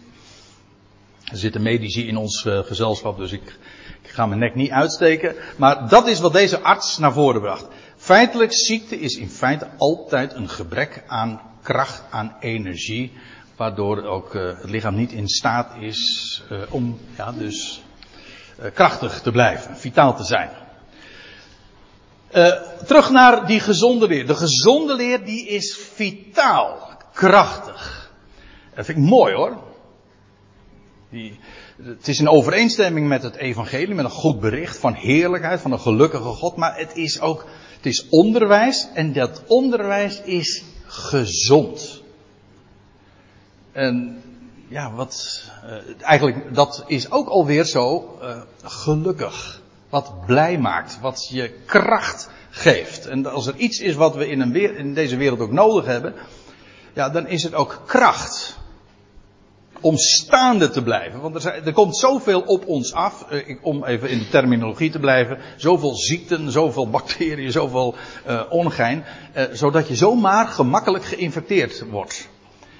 [1.25, 3.59] Er zitten medici in ons gezelschap, dus ik,
[4.03, 5.35] ik ga mijn nek niet uitsteken.
[5.57, 7.69] Maar dat is wat deze arts naar voren bracht.
[8.11, 13.13] Feitelijk, ziekte is in feite altijd een gebrek aan kracht, aan energie,
[13.57, 17.83] waardoor ook uh, het lichaam niet in staat is uh, om ja, dus
[18.61, 20.51] uh, krachtig te blijven, vitaal te zijn.
[22.87, 24.27] terug naar die gezonde leer.
[24.27, 28.11] De gezonde leer die is vitaal, krachtig.
[28.75, 29.57] Dat vind ik mooi hoor.
[31.11, 31.39] Die,
[31.83, 35.81] het is in overeenstemming met het evangelie, met een goed bericht van heerlijkheid, van een
[35.81, 37.47] gelukkige God, maar het is ook
[37.81, 42.03] het is onderwijs en dat onderwijs is gezond.
[43.73, 44.23] En
[44.69, 49.63] ja, wat, uh, eigenlijk, dat is ook alweer zo uh, gelukkig.
[49.89, 53.07] Wat blij maakt, wat je kracht geeft.
[53.07, 56.15] En als er iets is wat we in, een in deze wereld ook nodig hebben,
[56.95, 58.59] ja, dan is het ook kracht
[59.81, 61.21] om staande te blijven.
[61.21, 64.91] Want er, zijn, er komt zoveel op ons af, eh, om even in de terminologie
[64.91, 65.39] te blijven.
[65.57, 67.95] Zoveel ziekten, zoveel bacteriën, zoveel
[68.29, 69.05] uh, ongein.
[69.37, 72.29] Uh, zodat je zomaar gemakkelijk geïnfecteerd wordt.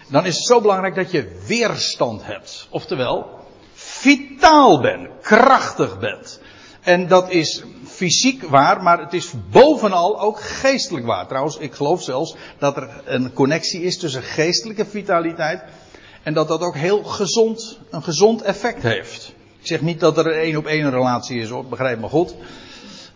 [0.09, 2.67] Dan is het zo belangrijk dat je weerstand hebt.
[2.71, 3.27] Oftewel,
[3.73, 6.41] vitaal bent, krachtig bent.
[6.81, 11.27] En dat is fysiek waar, maar het is bovenal ook geestelijk waar.
[11.27, 15.63] Trouwens, ik geloof zelfs dat er een connectie is tussen geestelijke vitaliteit
[16.23, 19.33] en dat dat ook heel gezond, een gezond effect heeft.
[19.61, 22.35] Ik zeg niet dat er een één op één relatie is begrijp me goed.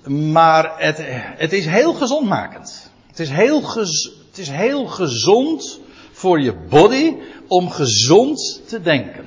[0.07, 0.99] Maar het,
[1.37, 2.91] het is heel gezondmakend.
[3.07, 5.81] Het is heel, gez, het is heel gezond
[6.13, 7.17] voor je body
[7.49, 9.25] om gezond te denken.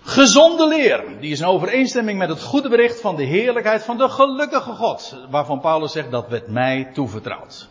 [0.00, 4.08] Gezonde leer, die is in overeenstemming met het goede bericht van de heerlijkheid van de
[4.08, 7.68] gelukkige God, waarvan Paulus zegt dat werd mij toevertrouwd.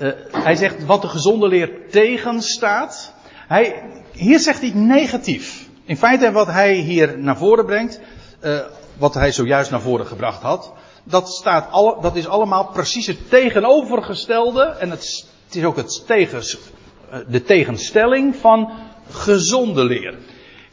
[0.00, 3.14] Uh, hij zegt wat de gezonde leer tegenstaat.
[3.48, 3.82] Hij,
[4.12, 5.68] hier zegt hij negatief.
[5.84, 8.00] In feite wat hij hier naar voren brengt,
[8.42, 8.58] uh,
[8.98, 10.72] wat hij zojuist naar voren gebracht had,
[11.04, 16.06] dat, staat alle, dat is allemaal precies het tegenovergestelde en het, het is ook het
[16.06, 18.72] tegen, uh, de tegenstelling van
[19.10, 20.18] gezonde leer.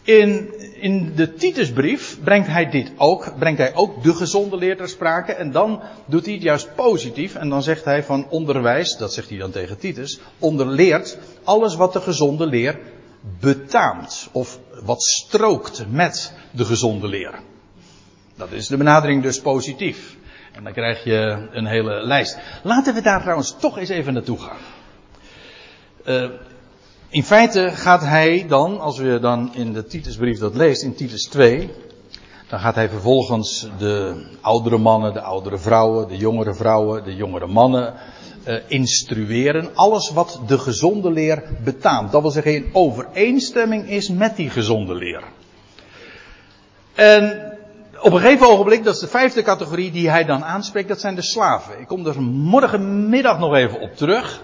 [0.04, 4.90] In, in de Titusbrief brengt hij dit ook, brengt hij ook de gezonde leer ter
[4.90, 5.34] sprake.
[5.34, 7.36] En dan doet hij het juist positief.
[7.36, 11.94] En dan zegt hij van onderwijs, dat zegt hij dan tegen Titus, onderleert alles wat
[11.94, 12.80] de gezonde leer
[13.40, 14.30] betaamt.
[14.32, 17.40] Of wat strookt met de gezonde leer.
[18.36, 20.16] Dat is de benadering dus positief.
[20.52, 22.38] En dan krijg je een hele lijst.
[22.64, 24.58] Laten we daar trouwens toch eens even naartoe gaan.
[26.06, 26.30] Uh,
[27.10, 31.28] in feite gaat hij dan, als we dan in de Titusbrief dat leest, in Titus
[31.28, 31.70] 2,
[32.50, 37.48] dan gaat hij vervolgens de oudere mannen, de oudere vrouwen, de jongere vrouwen, de jongere
[37.48, 37.94] mannen
[38.48, 39.76] uh, instrueren.
[39.76, 42.12] Alles wat de gezonde leer betaamt.
[42.12, 45.24] Dat wil zeggen in overeenstemming is met die gezonde leer.
[46.96, 47.54] En
[48.02, 51.16] op een gegeven ogenblik, dat is de vijfde categorie die hij dan aanspreekt, dat zijn
[51.16, 51.80] de slaven.
[51.80, 54.42] Ik kom er morgenmiddag nog even op terug.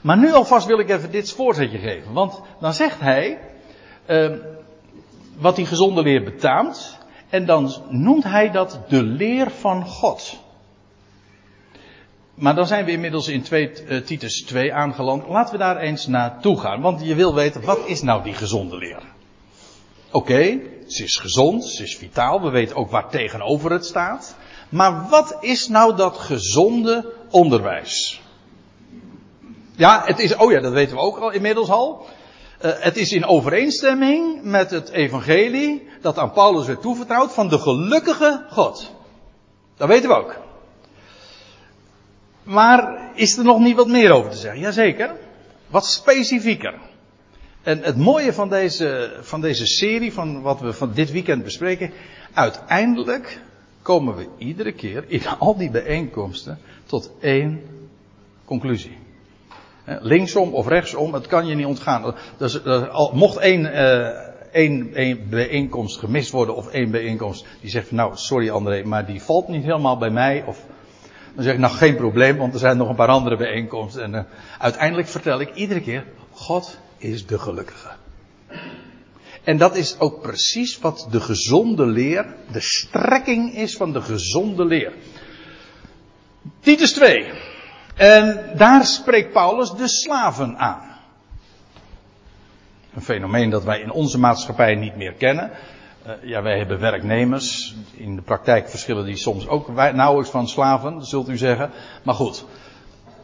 [0.00, 2.12] Maar nu alvast wil ik even dit voorzetje geven.
[2.12, 3.38] Want dan zegt hij
[4.06, 4.36] uh,
[5.36, 6.98] wat die gezonde leer betaamt.
[7.28, 10.38] En dan noemt hij dat de leer van God.
[12.34, 15.28] Maar dan zijn we inmiddels in 2, uh, eh, Titus 2 aangeland.
[15.28, 16.80] Laten we daar eens naartoe gaan.
[16.80, 19.02] Want je wil weten, wat is nou die gezonde leer?
[20.10, 22.42] Oké, ze is gezond, ze is vitaal.
[22.42, 24.36] We weten ook waar tegenover het staat.
[24.68, 28.19] Maar wat is nou dat gezonde onderwijs?
[29.80, 32.06] Ja, het is, oh ja, dat weten we ook al inmiddels al.
[32.64, 37.58] Uh, het is in overeenstemming met het evangelie dat aan Paulus werd toevertrouwd van de
[37.58, 38.94] gelukkige God.
[39.76, 40.36] Dat weten we ook.
[42.42, 44.60] Maar is er nog niet wat meer over te zeggen?
[44.60, 45.16] Jazeker.
[45.66, 46.74] Wat specifieker.
[47.62, 51.92] En het mooie van deze, van deze serie, van wat we van dit weekend bespreken,
[52.32, 53.40] uiteindelijk
[53.82, 57.62] komen we iedere keer in al die bijeenkomsten tot één
[58.44, 58.99] conclusie.
[60.00, 62.14] Linksom of rechtsom, het kan je niet ontgaan.
[62.90, 64.08] Al, mocht één, uh,
[64.52, 69.06] één, één bijeenkomst gemist worden of één bijeenkomst die zegt van nou sorry André, maar
[69.06, 70.44] die valt niet helemaal bij mij.
[70.46, 70.64] Of,
[71.34, 74.02] dan zeg ik nou geen probleem, want er zijn nog een paar andere bijeenkomsten.
[74.02, 74.20] En uh,
[74.58, 77.88] uiteindelijk vertel ik iedere keer, God is de gelukkige.
[79.44, 84.64] En dat is ook precies wat de gezonde leer, de strekking is van de gezonde
[84.64, 84.92] leer.
[86.60, 87.49] Titus 2.
[87.94, 90.90] En daar spreekt Paulus de slaven aan.
[92.94, 95.50] Een fenomeen dat wij in onze maatschappij niet meer kennen.
[96.06, 97.74] Uh, ja, wij hebben werknemers.
[97.92, 101.70] In de praktijk verschillen die soms ook nauwelijks van slaven, zult u zeggen.
[102.02, 102.44] Maar goed.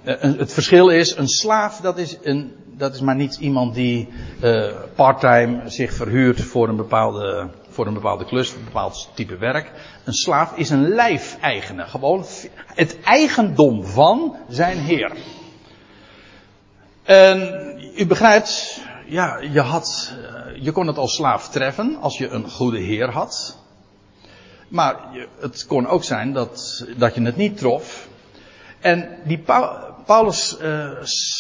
[0.04, 4.08] Uh, het verschil is, een slaaf dat is, een, dat is maar niet iemand die
[4.42, 9.36] uh, parttime zich verhuurt voor een bepaalde, voor een bepaalde klus, voor een bepaald type
[9.36, 9.72] werk.
[10.04, 11.86] Een slaaf is een lijfeigene.
[11.86, 12.24] Gewoon
[12.66, 15.16] het eigendom van zijn heer.
[17.02, 17.38] En
[17.96, 20.14] u begrijpt, ja, je had,
[20.60, 23.58] je kon het als slaaf treffen als je een goede heer had.
[24.68, 24.96] Maar
[25.40, 28.08] het kon ook zijn dat, dat je het niet trof.
[28.80, 29.44] En die
[30.06, 30.90] Paulus uh,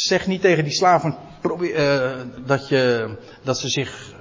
[0.06, 1.16] zegt niet tegen die slaven
[1.60, 2.10] uh,
[2.46, 4.14] dat, je, dat ze zich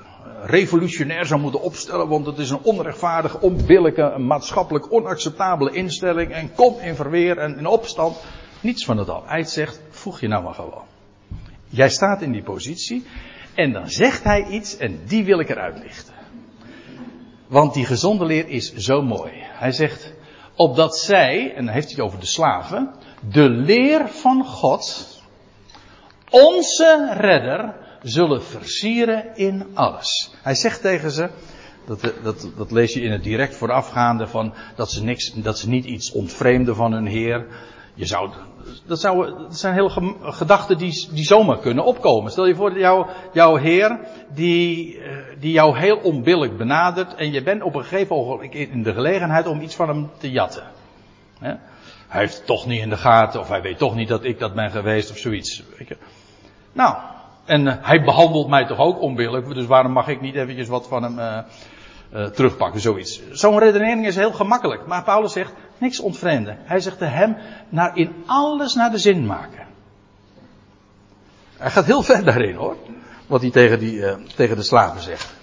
[0.43, 6.79] revolutionair zou moeten opstellen, want het is een onrechtvaardige, onbillijke, maatschappelijk onacceptabele instelling en kom
[6.79, 8.17] in verweer en in opstand.
[8.61, 9.23] Niets van het al.
[9.25, 10.83] Hij zegt, voeg je nou maar gewoon.
[11.69, 13.05] Jij staat in die positie
[13.53, 16.13] en dan zegt hij iets en die wil ik eruit lichten.
[17.47, 19.31] Want die gezonde leer is zo mooi.
[19.35, 20.13] Hij zegt,
[20.55, 22.93] opdat zij, en dan heeft hij het over de slaven,
[23.31, 25.07] de leer van God,
[26.29, 27.75] onze redder,
[28.05, 30.31] zullen versieren in alles.
[30.41, 31.29] Hij zegt tegen ze,
[31.85, 35.69] dat, dat, dat lees je in het direct voorafgaande van dat ze, niks, dat ze
[35.69, 37.47] niet iets ontvreemden van hun Heer.
[37.93, 38.31] Je zou,
[38.85, 42.31] dat, zou, zijn hele gedachten die, die zomaar kunnen opkomen.
[42.31, 43.99] Stel je voor dat jou, jouw Heer,
[44.33, 48.83] die, eh, die jou heel onbillijk benadert en je bent op een gegeven ogenblik in
[48.83, 50.63] de gelegenheid om iets van hem te jatten.
[51.39, 54.39] Hij heeft het toch niet in de gaten, of hij weet toch niet dat ik
[54.39, 55.63] dat ben geweest, of zoiets.
[56.71, 56.95] Nou,
[57.45, 60.87] en uh, hij behandelt mij toch ook onbillijk, dus waarom mag ik niet eventjes wat
[60.87, 61.37] van hem uh,
[62.13, 63.21] uh, terugpakken, zoiets.
[63.31, 66.57] Zo'n redenering is heel gemakkelijk, maar Paulus zegt niks ontvreemden.
[66.63, 67.37] Hij zegt de hem
[67.69, 69.67] naar in alles naar de zin maken.
[71.57, 72.75] Hij gaat heel ver daarin hoor,
[73.27, 75.33] wat hij tegen, die, tegen de slaven zegt.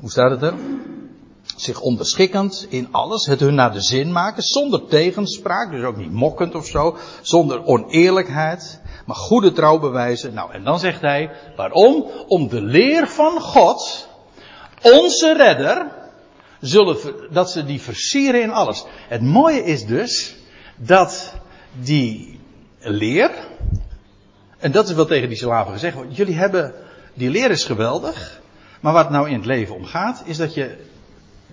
[0.00, 0.54] Hoe staat het er?
[1.56, 6.12] Zich onderschikkend in alles, het hun naar de zin maken, zonder tegenspraak, dus ook niet
[6.12, 10.34] mokkend of zo, zonder oneerlijkheid, maar goede trouw bewijzen.
[10.34, 12.10] Nou, en dan zegt hij, waarom?
[12.26, 14.08] Om de leer van God,
[14.82, 15.86] onze redder,
[16.60, 16.96] zullen,
[17.30, 18.84] dat ze die versieren in alles.
[19.08, 20.36] Het mooie is dus,
[20.76, 21.34] dat
[21.72, 22.40] die
[22.78, 23.30] leer,
[24.58, 26.74] en dat is wel tegen die slaven gezegd jullie hebben,
[27.14, 28.40] die leer is geweldig,
[28.80, 30.88] maar wat nou in het leven om gaat, is dat je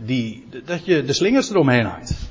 [0.05, 2.29] die, dat je de slingers eromheen hangt.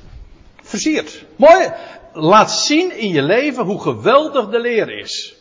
[0.61, 1.25] Versierd.
[1.35, 1.71] Mooi
[2.13, 5.35] laat zien in je leven hoe geweldig de leer is.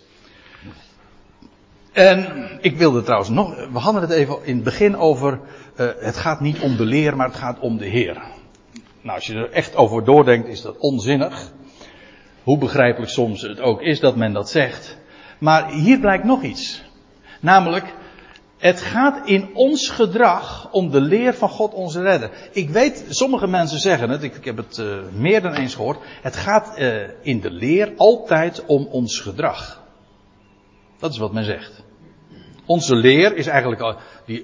[1.93, 5.41] En ik wilde trouwens nog, we hadden het even in het begin over,
[5.77, 8.23] uh, het gaat niet om de leer, maar het gaat om de Heer.
[9.01, 11.53] Nou, als je er echt over doordenkt, is dat onzinnig.
[12.43, 14.99] Hoe begrijpelijk soms het ook is dat men dat zegt.
[15.39, 16.83] Maar hier blijkt nog iets.
[17.41, 17.95] Namelijk,
[18.57, 22.31] het gaat in ons gedrag om de leer van God onze redder.
[22.53, 25.99] Ik weet, sommige mensen zeggen het, ik, heb het uh, meer dan eens gehoord.
[26.23, 29.83] Het gaat uh, in de leer altijd om ons gedrag.
[30.99, 31.85] Dat is wat men zegt.
[32.67, 33.97] Onze leer is eigenlijk, uh,
[34.27, 34.43] die,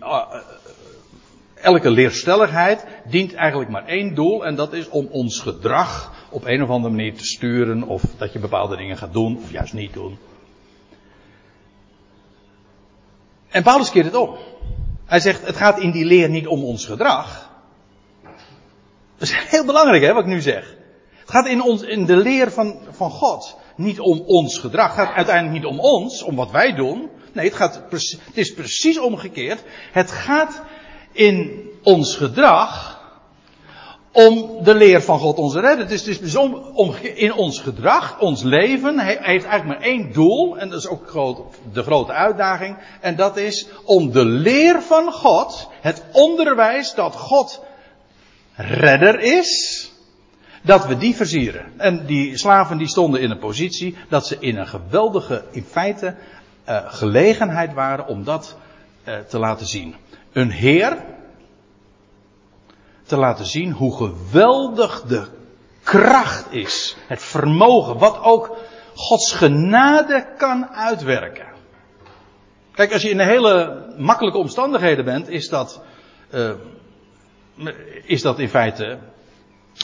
[1.55, 6.63] elke leerstelligheid dient eigenlijk maar één doel en dat is om ons gedrag op een
[6.63, 9.93] of andere manier te sturen of dat je bepaalde dingen gaat doen of juist niet
[9.93, 10.19] doen.
[13.53, 14.37] En Paulus keert het om.
[15.07, 17.51] Hij zegt, het gaat in die leer niet om ons gedrag.
[19.19, 20.77] Dat is heel belangrijk, hè, wat ik nu zeg.
[21.21, 24.97] Het gaat in, ons, in de leer van, van God niet om ons gedrag.
[24.97, 27.11] Het gaat uiteindelijk niet om ons, om wat wij doen.
[27.33, 29.63] Nee, het, gaat, het is precies omgekeerd.
[29.93, 30.63] Het gaat
[31.13, 33.02] in ons gedrag
[34.13, 35.79] om de leer van God onze redder.
[35.79, 40.59] Het is dus om, om, in ons gedrag, ons leven, heeft eigenlijk maar één doel.
[40.59, 41.13] En dat is ook
[41.73, 42.77] de grote uitdaging.
[43.01, 47.63] En dat is om de leer van God, het onderwijs dat God
[48.55, 49.91] redder is,
[50.63, 51.73] dat we die versieren.
[51.77, 56.15] En die slaven die stonden in een positie dat ze in een geweldige, in feite,
[56.69, 58.57] uh, gelegenheid waren om dat
[59.05, 59.95] uh, te laten zien.
[60.33, 60.97] Een heer,
[63.13, 65.27] te laten zien hoe geweldig de
[65.83, 66.97] kracht is.
[67.07, 68.57] Het vermogen, wat ook
[68.95, 71.47] Gods genade kan uitwerken.
[72.75, 75.83] Kijk, als je in hele makkelijke omstandigheden bent, is dat,
[76.35, 76.51] uh,
[78.05, 78.99] is dat in feite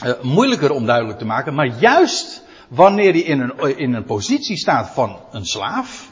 [0.05, 1.53] uh, moeilijker om duidelijk te maken.
[1.53, 6.09] Maar juist wanneer je in een, in een positie staat van een slaaf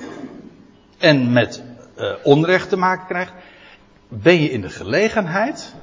[0.97, 1.63] en met
[1.97, 3.33] uh, onrecht te maken krijgt,
[4.07, 5.75] ben je in de gelegenheid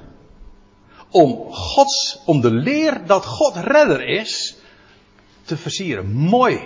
[1.15, 4.57] om Gods, om de leer dat God redder is,
[5.45, 6.13] te versieren.
[6.13, 6.61] Mooi.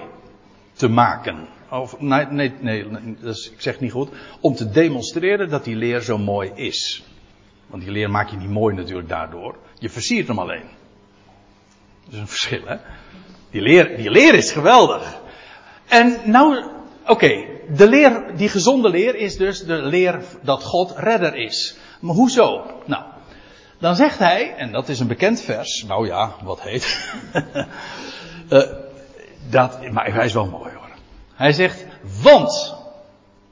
[0.72, 1.48] te maken.
[1.70, 2.86] Of, nee, nee, nee
[3.20, 4.08] dus ik zeg niet goed.
[4.40, 7.02] Om te demonstreren dat die leer zo mooi is.
[7.66, 9.56] Want die leer maak je niet mooi natuurlijk daardoor.
[9.78, 10.68] Je versiert hem alleen.
[12.04, 12.76] Dat is een verschil, hè?
[13.50, 15.20] Die leer, die leer is geweldig.
[15.86, 16.64] En nou,
[17.06, 17.44] oké,
[17.76, 21.76] de leer, die gezonde leer is dus de leer dat God redder is.
[22.00, 22.66] Maar hoezo?
[22.86, 23.04] Nou,
[23.78, 27.10] dan zegt hij, en dat is een bekend vers, nou ja, wat heet.
[28.50, 28.62] uh,
[29.50, 30.88] dat, maar hij is wel mooi hoor.
[31.34, 31.86] Hij zegt,
[32.22, 32.76] want.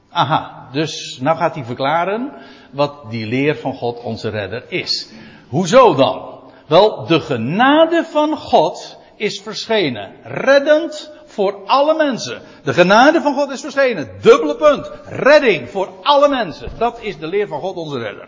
[0.09, 2.31] Aha, dus nou gaat hij verklaren
[2.71, 5.09] wat die leer van God onze redder is.
[5.47, 6.39] Hoezo dan?
[6.67, 10.11] Wel, de genade van God is verschenen.
[10.23, 12.41] Reddend voor alle mensen.
[12.63, 14.09] De genade van God is verschenen.
[14.21, 14.91] Dubbele punt.
[15.05, 16.69] Redding voor alle mensen.
[16.77, 18.27] Dat is de leer van God onze redder.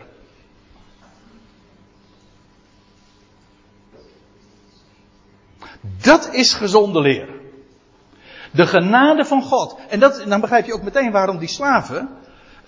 [5.80, 7.28] Dat is gezonde leer.
[8.50, 9.78] De genade van God.
[9.88, 12.08] En dat, dan begrijp je ook meteen waarom die slaven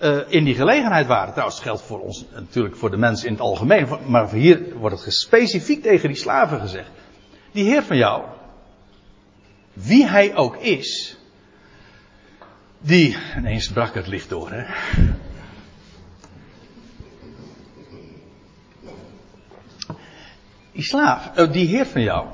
[0.01, 1.31] uh, in die gelegenheid waren.
[1.31, 3.87] Trouwens, het geldt voor ons natuurlijk voor de mensen in het algemeen.
[4.07, 6.89] Maar hier wordt het specifiek tegen die slaven gezegd.
[7.51, 8.23] Die Heer van jou,
[9.73, 11.17] wie hij ook is,
[12.79, 13.17] die.
[13.37, 14.63] Ineens brak het licht door, hè?
[20.71, 22.27] Die slaaf, uh, die Heer van jou,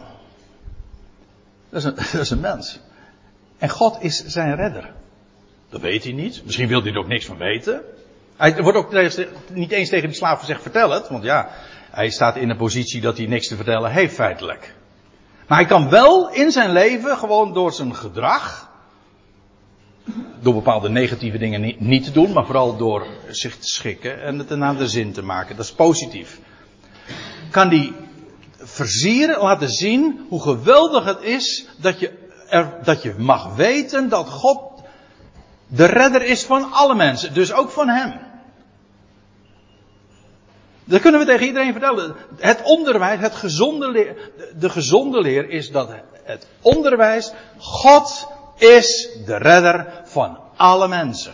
[1.69, 2.79] dat is, een, dat is een mens.
[3.57, 4.93] En God is zijn redder.
[5.69, 6.41] Dat weet hij niet.
[6.45, 7.81] Misschien wil hij er ook niks van weten.
[8.37, 8.93] Hij wordt ook
[9.53, 11.09] niet eens tegen die slaaf gezegd, vertel het.
[11.09, 11.49] Want ja,
[11.91, 14.73] hij staat in een positie dat hij niks te vertellen heeft feitelijk.
[15.47, 18.69] Maar hij kan wel in zijn leven, gewoon door zijn gedrag,
[20.39, 24.49] door bepaalde negatieve dingen niet, te doen, maar vooral door zich te schikken en het
[24.49, 25.55] naar de zin te maken.
[25.55, 26.39] Dat is positief.
[27.51, 27.93] Kan die
[28.79, 32.11] versieren, laten zien hoe geweldig het is dat je,
[32.49, 34.59] er, dat je mag weten dat God
[35.67, 38.19] de redder is van alle mensen, dus ook van hem.
[40.83, 42.15] Dat kunnen we tegen iedereen vertellen.
[42.37, 44.15] Het onderwijs, het gezonde
[44.59, 45.89] de gezonde leer is dat
[46.23, 48.27] het onderwijs, God
[48.57, 51.33] is de redder van alle mensen.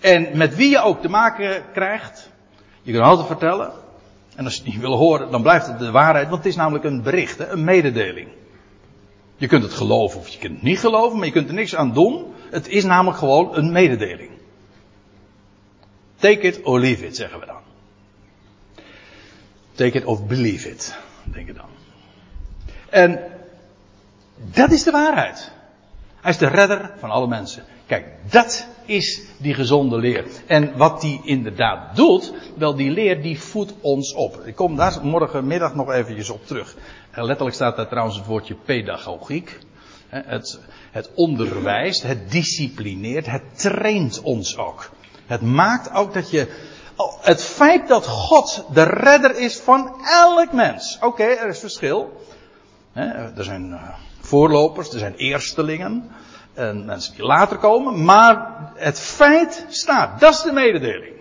[0.00, 2.28] En met wie je ook te maken krijgt,
[2.82, 3.83] je kunt altijd vertellen.
[4.34, 6.56] En als je het niet wil horen, dan blijft het de waarheid, want het is
[6.56, 8.28] namelijk een bericht, een mededeling.
[9.36, 11.74] Je kunt het geloven of je kunt het niet geloven, maar je kunt er niks
[11.74, 12.32] aan doen.
[12.50, 14.30] Het is namelijk gewoon een mededeling.
[16.16, 17.62] Take it or leave it, zeggen we dan.
[19.74, 21.68] Take it or believe it, denk ik dan.
[22.88, 23.20] En
[24.36, 25.52] dat is de waarheid.
[26.20, 27.64] Hij is de redder van alle mensen.
[27.86, 30.24] Kijk, dat is die gezonde leer.
[30.46, 34.46] En wat die inderdaad doet, wel die leer die voedt ons op.
[34.46, 36.76] Ik kom daar morgenmiddag nog eventjes op terug.
[37.14, 39.58] letterlijk staat daar trouwens het woordje pedagogiek.
[40.08, 40.60] Het,
[40.90, 44.90] het onderwijst, het disciplineert, het traint ons ook.
[45.26, 46.72] Het maakt ook dat je.
[47.20, 50.98] Het feit dat God de redder is van elk mens.
[51.00, 52.20] Oké, er is verschil.
[52.92, 53.88] Er zijn eh,
[54.20, 56.10] voorlopers, er zijn eerstelingen.
[56.54, 58.04] En mensen die later komen.
[58.04, 60.20] Maar het feit staat.
[60.20, 61.12] Dat is de mededeling.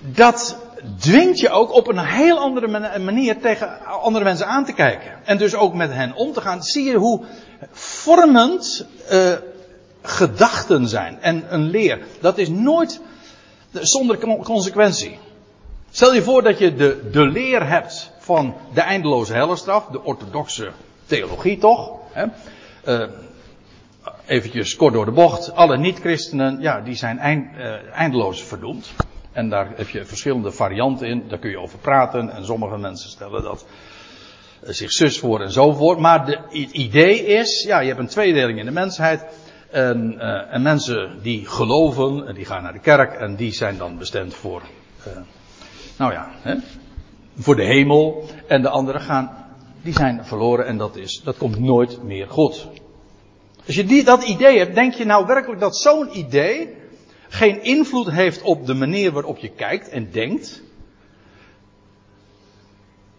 [0.00, 0.56] Dat
[0.98, 5.12] dwingt je ook op een heel andere manier tegen andere mensen aan te kijken.
[5.24, 6.62] En dus ook met hen om te gaan.
[6.62, 7.24] Zie je hoe
[7.72, 9.32] vormend uh,
[10.02, 11.18] gedachten zijn.
[11.20, 11.98] En een leer.
[12.20, 13.00] Dat is nooit
[13.72, 15.18] zonder consequentie.
[15.90, 19.86] Stel je voor dat je de, de leer hebt van de eindeloze hellestraf.
[19.86, 20.70] De orthodoxe
[21.06, 21.90] theologie toch.
[22.12, 22.26] Hè?
[22.86, 23.08] Uh,
[24.26, 25.54] eventjes kort door de bocht.
[25.54, 28.92] Alle niet-christenen, ja, die zijn eind, uh, eindeloos verdoemd.
[29.32, 31.24] En daar heb je verschillende varianten in.
[31.28, 32.30] Daar kun je over praten.
[32.30, 33.66] En sommige mensen stellen dat
[34.64, 36.00] uh, zich zus voor en zo voor.
[36.00, 39.24] Maar de, het idee is, ja, je hebt een tweedeling in de mensheid.
[39.70, 43.12] En, uh, en mensen die geloven, en die gaan naar de kerk.
[43.12, 44.62] En die zijn dan bestemd voor,
[45.98, 46.54] nou ja, hè,
[47.36, 48.24] voor de hemel.
[48.46, 49.46] En de anderen gaan,
[49.82, 50.66] die zijn verloren.
[50.66, 52.68] En dat is, dat komt nooit meer goed.
[53.66, 56.76] Als je dat idee hebt, denk je nou werkelijk dat zo'n idee
[57.28, 60.62] geen invloed heeft op de manier waarop je kijkt en denkt?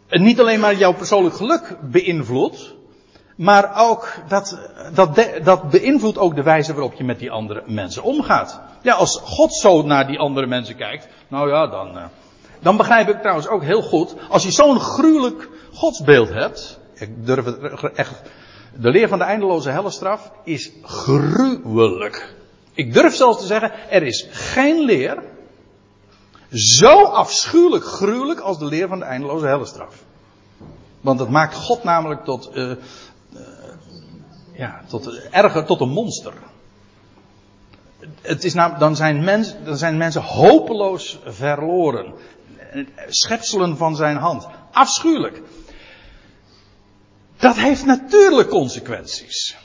[0.07, 2.75] En niet alleen maar jouw persoonlijk geluk beïnvloedt,
[3.35, 4.59] maar ook dat,
[4.93, 8.61] dat, dat beïnvloedt ook de wijze waarop je met die andere mensen omgaat.
[8.81, 12.05] Ja, als God zo naar die andere mensen kijkt, nou ja, dan, eh,
[12.59, 17.45] dan begrijp ik trouwens ook heel goed, als je zo'n gruwelijk godsbeeld hebt, ik durf
[17.45, 18.21] het echt
[18.75, 22.35] de leer van de eindeloze hellestraf is gruwelijk.
[22.73, 25.23] Ik durf zelfs te zeggen, er is geen leer
[26.51, 30.03] zo afschuwelijk gruwelijk als de leer van de eindeloze hellestraf.
[31.01, 32.75] Want dat maakt God namelijk tot, uh, uh,
[34.53, 36.33] ja, tot, erger, tot een monster.
[38.21, 42.13] Het is nou, dan, zijn mens, dan zijn mensen hopeloos verloren.
[43.07, 44.47] Schepselen van zijn hand.
[44.71, 45.41] Afschuwelijk.
[47.37, 49.57] Dat heeft natuurlijk consequenties.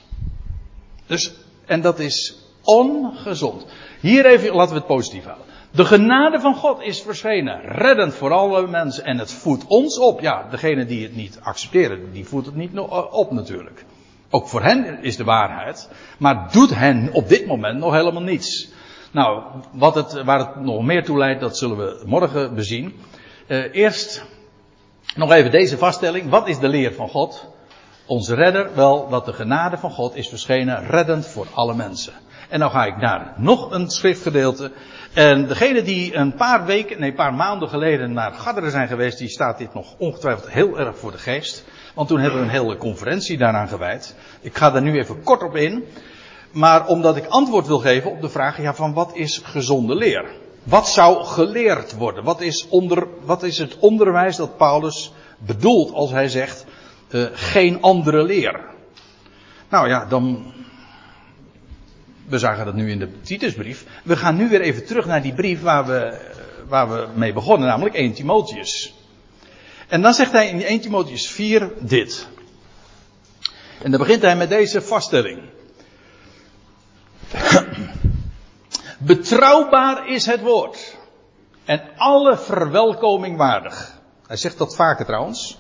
[1.07, 1.33] Dus,
[1.66, 3.66] en dat is ongezond.
[4.01, 5.47] Hier even, laten we het positief houden.
[5.70, 9.05] De genade van God is verschenen, reddend voor alle mensen.
[9.05, 10.20] En het voedt ons op.
[10.20, 12.79] Ja, degene die het niet accepteren, die voedt het niet
[13.11, 13.85] op natuurlijk.
[14.31, 15.89] Ook voor hen is de waarheid.
[16.18, 18.73] Maar doet hen op dit moment nog helemaal niets.
[19.11, 19.43] Nou,
[19.73, 22.95] wat het, waar het nog meer toe leidt, dat zullen we morgen bezien.
[23.47, 24.25] Uh, eerst
[25.16, 26.31] nog even deze vaststelling.
[26.31, 27.51] Wat is de leer van God?
[28.12, 32.12] Onze redder, wel dat de genade van God is verschenen, reddend voor alle mensen.
[32.48, 34.72] En dan ga ik naar nog een schriftgedeelte.
[35.12, 39.18] En degene die een paar weken, nee, een paar maanden geleden naar Gadderen zijn geweest,
[39.18, 41.64] die staat dit nog ongetwijfeld heel erg voor de geest.
[41.94, 44.14] Want toen hebben we een hele conferentie daaraan gewijd.
[44.40, 45.84] Ik ga daar nu even kort op in.
[46.50, 50.24] Maar omdat ik antwoord wil geven op de vraag ja, van wat is gezonde leer?
[50.62, 52.24] Wat zou geleerd worden?
[52.24, 56.64] Wat is, onder, wat is het onderwijs dat Paulus bedoelt als hij zegt
[57.12, 58.60] uh, geen andere leer?
[59.68, 60.52] Nou ja, dan.
[62.26, 63.84] We zagen dat nu in de Titusbrief.
[64.04, 66.18] We gaan nu weer even terug naar die brief waar we,
[66.68, 68.94] waar we mee begonnen, namelijk 1 Timotheus.
[69.88, 72.26] En dan zegt hij in 1 Timotheus 4 dit.
[73.82, 75.40] En dan begint hij met deze vaststelling.
[78.98, 80.96] Betrouwbaar is het woord.
[81.64, 84.00] En alle verwelkoming waardig.
[84.26, 85.58] Hij zegt dat vaker trouwens.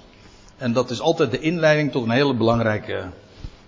[0.62, 3.10] En dat is altijd de inleiding tot een hele belangrijke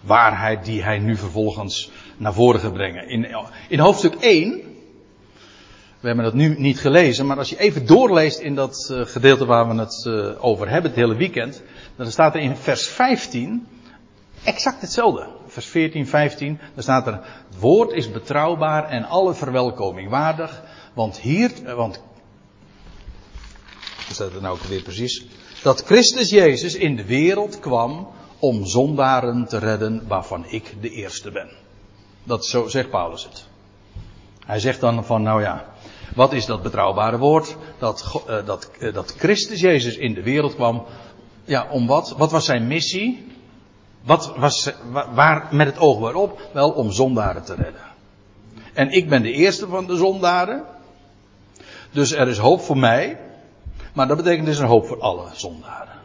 [0.01, 3.09] waarheid die hij nu vervolgens naar voren gaat brengen.
[3.09, 3.27] In,
[3.69, 4.63] in hoofdstuk 1
[6.01, 9.45] we hebben het nu niet gelezen, maar als je even doorleest in dat uh, gedeelte
[9.45, 11.63] waar we het uh, over hebben, het hele weekend,
[11.97, 13.67] dan staat er in vers 15
[14.45, 15.29] exact hetzelfde.
[15.47, 20.63] Vers 14, 15, dan staat er, het woord is betrouwbaar en alle verwelkoming waardig,
[20.95, 22.03] want hier, uh, want,
[24.07, 25.27] hoe staat het nou ook weer precies,
[25.65, 28.09] dat Christus Jezus in de wereld kwam
[28.39, 31.49] om zondaren te redden waarvan ik de eerste ben.
[32.25, 33.47] Dat zo zegt Paulus het.
[34.47, 35.65] Hij zegt dan van, nou ja,
[36.15, 37.57] wat is dat betrouwbare woord?
[37.79, 40.85] Dat, uh, dat, uh, dat Christus Jezus in de wereld kwam.
[41.45, 42.15] Ja, om wat?
[42.17, 43.33] Wat was zijn missie?
[44.03, 44.73] Wat was,
[45.15, 46.41] waar, met het oog waarop?
[46.53, 47.83] Wel, om zondaren te redden.
[48.73, 50.65] En ik ben de eerste van de zondaren.
[51.91, 53.24] Dus er is hoop voor mij.
[53.95, 56.03] Maar dat betekent dus een hoop voor alle zondaren.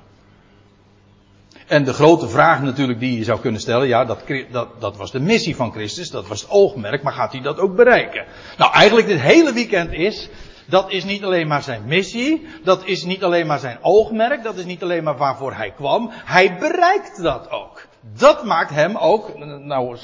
[1.67, 5.11] En de grote vraag natuurlijk die je zou kunnen stellen, ja, dat, dat, dat was
[5.11, 8.25] de missie van Christus, dat was het oogmerk, maar gaat hij dat ook bereiken?
[8.57, 10.29] Nou, eigenlijk dit hele weekend is,
[10.65, 14.55] dat is niet alleen maar zijn missie, dat is niet alleen maar zijn oogmerk, dat
[14.55, 17.81] is niet alleen maar waarvoor hij kwam, hij bereikt dat ook.
[18.17, 19.97] Dat maakt hem ook, nou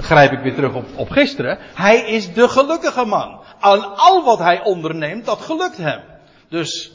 [0.00, 3.40] grijp ik weer terug op, op gisteren, hij is de gelukkige man.
[3.60, 6.09] Aan al wat hij onderneemt, dat gelukt hem.
[6.50, 6.92] Dus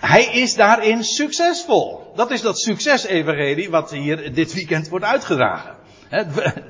[0.00, 2.12] hij is daarin succesvol.
[2.14, 5.74] Dat is dat succesevangelie wat hier dit weekend wordt uitgedragen.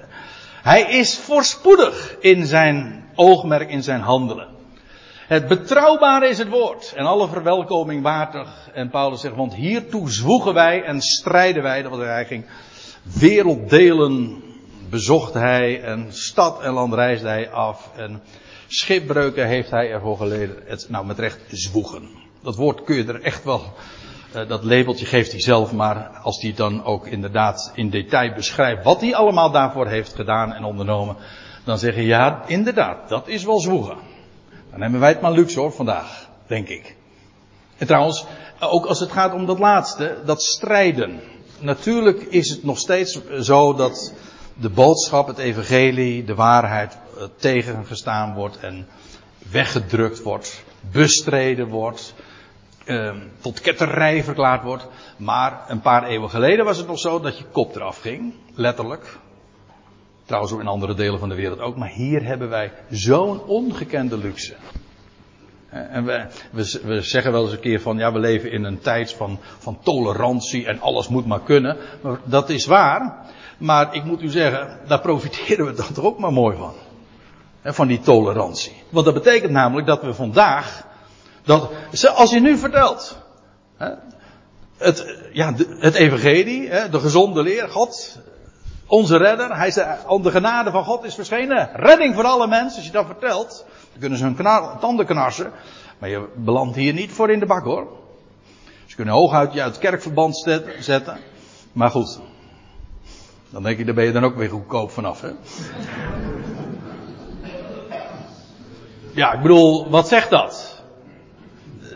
[0.63, 4.49] Hij is voorspoedig in zijn oogmerk, in zijn handelen.
[5.27, 8.71] Het betrouwbare is het woord en alle verwelkoming waardig.
[8.75, 12.47] En Paulus zegt, want hiertoe zwoegen wij en strijden wij, dat was hij ging.
[13.03, 14.43] Werelddelen
[14.95, 18.23] bezocht hij en stad en land reisde hij af en
[18.67, 20.57] schipbreuken heeft hij ervoor geleden.
[20.65, 22.09] Het, nou, met recht zwoegen
[22.45, 23.63] dat woord kun je er echt wel,
[24.37, 28.85] uh, dat labeltje geeft hij zelf, maar als hij dan ook inderdaad in detail beschrijft
[28.85, 31.17] wat hij allemaal daarvoor heeft gedaan en ondernomen,
[31.65, 33.97] dan zeg je ja, inderdaad, dat is wel zwoegen.
[34.71, 36.97] Dan hebben wij het maar luxe hoor, vandaag, denk ik.
[37.79, 38.25] En trouwens,
[38.61, 41.21] ook als het gaat om dat laatste, dat strijden.
[41.61, 44.13] Natuurlijk is het nog steeds zo dat
[44.55, 48.87] de boodschap, het evangelie, de waarheid uh, tegengestaan wordt en
[49.51, 52.15] weggedrukt wordt, bestreden wordt,
[52.85, 54.87] uh, tot ketterij verklaard wordt.
[55.17, 58.35] Maar een paar eeuwen geleden was het nog zo dat je kop eraf ging.
[58.55, 59.19] Letterlijk.
[60.25, 61.77] Trouwens ook in andere delen van de wereld ook.
[61.77, 64.55] Maar hier hebben wij zo'n ongekende luxe.
[65.69, 68.81] En we, we, we, zeggen wel eens een keer van, ja, we leven in een
[68.81, 71.77] tijd van, van tolerantie en alles moet maar kunnen.
[72.03, 73.27] Maar dat is waar.
[73.59, 76.73] Maar ik moet u zeggen, daar profiteren we dan toch ook maar mooi van.
[77.65, 78.83] Van die tolerantie.
[78.89, 80.87] Want dat betekent namelijk dat we vandaag
[81.45, 81.71] dat,
[82.15, 83.19] als je nu vertelt,
[84.77, 88.19] het, ja, het evangelie, de gezonde leer, God,
[88.87, 92.87] onze redder, hij de, de genade van God is verschenen, redding voor alle mensen, als
[92.87, 95.53] je dat vertelt, dan kunnen ze hun knar, tanden knarsen,
[95.99, 97.87] maar je belandt hier niet voor in de bak hoor.
[98.87, 100.37] Ze kunnen hooguit je uit het kerkverband
[100.79, 101.19] zetten,
[101.73, 102.21] maar goed.
[103.55, 105.31] Dan denk ik, daar ben je dan ook weer goedkoop vanaf, hè?
[109.13, 110.83] Ja, ik bedoel, wat zegt dat?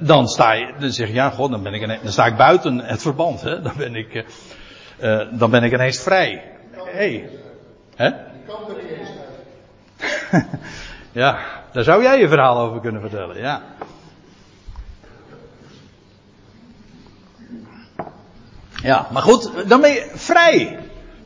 [0.01, 2.37] Dan sta je, dan zeg je, ja, god, dan ben ik ineens, dan sta ik
[2.37, 3.63] buiten het verband, hè?
[3.63, 4.25] Dan ben ik,
[5.01, 6.43] uh, dan ben ik ineens vrij.
[6.85, 7.31] Hey.
[7.95, 8.11] Hè?
[11.23, 11.39] ja,
[11.73, 13.63] daar zou jij je verhaal over kunnen vertellen, ja.
[18.83, 20.79] Ja, maar goed, dan ben je vrij.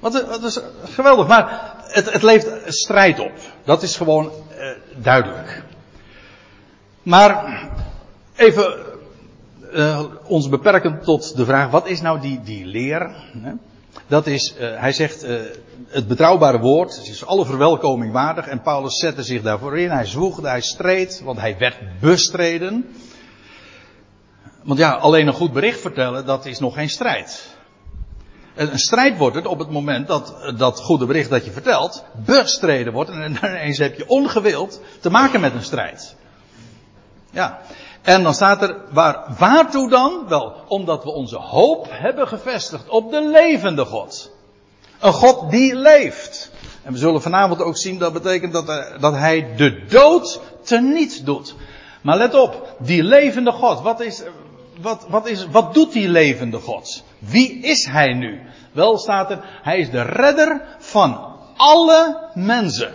[0.02, 1.26] Wat, wat is geweldig.
[1.26, 3.32] Maar het, het levert strijd op.
[3.64, 5.62] Dat is gewoon uh, duidelijk.
[7.02, 7.62] Maar
[8.36, 8.76] even
[9.72, 13.14] uh, ons beperken tot de vraag: wat is nou die, die leer?
[13.38, 13.52] Hè?
[14.06, 15.26] Dat is, hij zegt,
[15.88, 18.46] het betrouwbare woord het is alle verwelkoming waardig.
[18.46, 19.90] En Paulus zette zich daarvoor in.
[19.90, 22.94] Hij zwoegde, hij streed, want hij werd bestreden.
[24.62, 27.51] Want ja, alleen een goed bericht vertellen, dat is nog geen strijd.
[28.54, 32.92] Een strijd wordt het op het moment dat dat goede bericht dat je vertelt, bestreden
[32.92, 33.10] wordt.
[33.10, 36.16] En ineens heb je ongewild te maken met een strijd.
[37.30, 37.60] Ja.
[38.02, 40.24] En dan staat er, waar, waartoe dan?
[40.28, 44.30] Wel, omdat we onze hoop hebben gevestigd op de levende God.
[45.00, 46.50] Een God die leeft.
[46.82, 51.26] En we zullen vanavond ook zien, dat betekent dat, er, dat hij de dood teniet
[51.26, 51.54] doet.
[52.02, 54.22] Maar let op, die levende God, wat is,
[54.80, 57.02] wat, wat, is, wat doet die levende God?
[57.24, 58.40] Wie is hij nu?
[58.72, 62.92] Wel staat er, hij is de redder van alle mensen.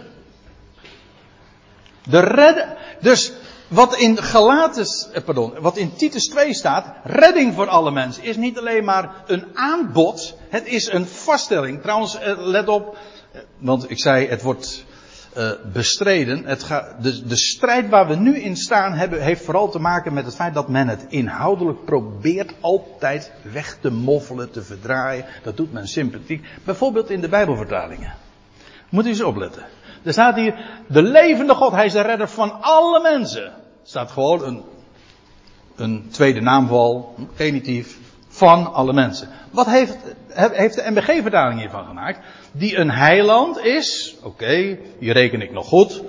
[2.04, 3.34] De redder, dus
[3.68, 8.36] wat in Galates, eh, pardon, wat in Titus 2 staat, redding voor alle mensen, is
[8.36, 11.82] niet alleen maar een aanbod, het is een vaststelling.
[11.82, 12.98] Trouwens, eh, let op,
[13.32, 14.86] eh, want ik zei, het wordt
[15.38, 16.46] uh, bestreden.
[16.46, 16.68] Het
[17.02, 20.36] de, de strijd waar we nu in staan hebben, heeft vooral te maken met het
[20.36, 25.26] feit dat men het inhoudelijk probeert altijd weg te moffelen, te verdraaien.
[25.44, 26.46] Dat doet men sympathiek.
[26.64, 28.14] Bijvoorbeeld in de Bijbelvertalingen.
[28.90, 29.64] Moet u eens opletten.
[30.04, 33.54] Er staat hier, de levende God, hij is de redder van alle mensen.
[33.84, 34.64] Staat gewoon een,
[35.76, 39.30] een tweede naamval, genitief, van alle mensen.
[39.58, 39.98] Wat heeft,
[40.34, 42.20] heeft de MBG-vertaling hiervan gemaakt?
[42.52, 46.04] Die een heiland is, oké, die reken ik nog goed.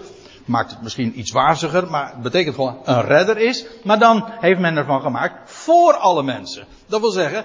[0.45, 3.67] Maakt het misschien iets waarziger, maar het betekent gewoon een redder is.
[3.85, 6.65] Maar dan heeft men ervan gemaakt voor alle mensen.
[6.87, 7.45] Dat wil zeggen,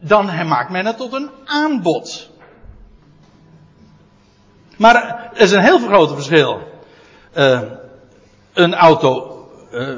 [0.00, 2.30] dan maakt men het tot een aanbod.
[4.76, 4.94] Maar
[5.34, 6.60] er is een heel groot verschil.
[7.34, 7.60] Uh,
[8.52, 9.88] een auto, uh,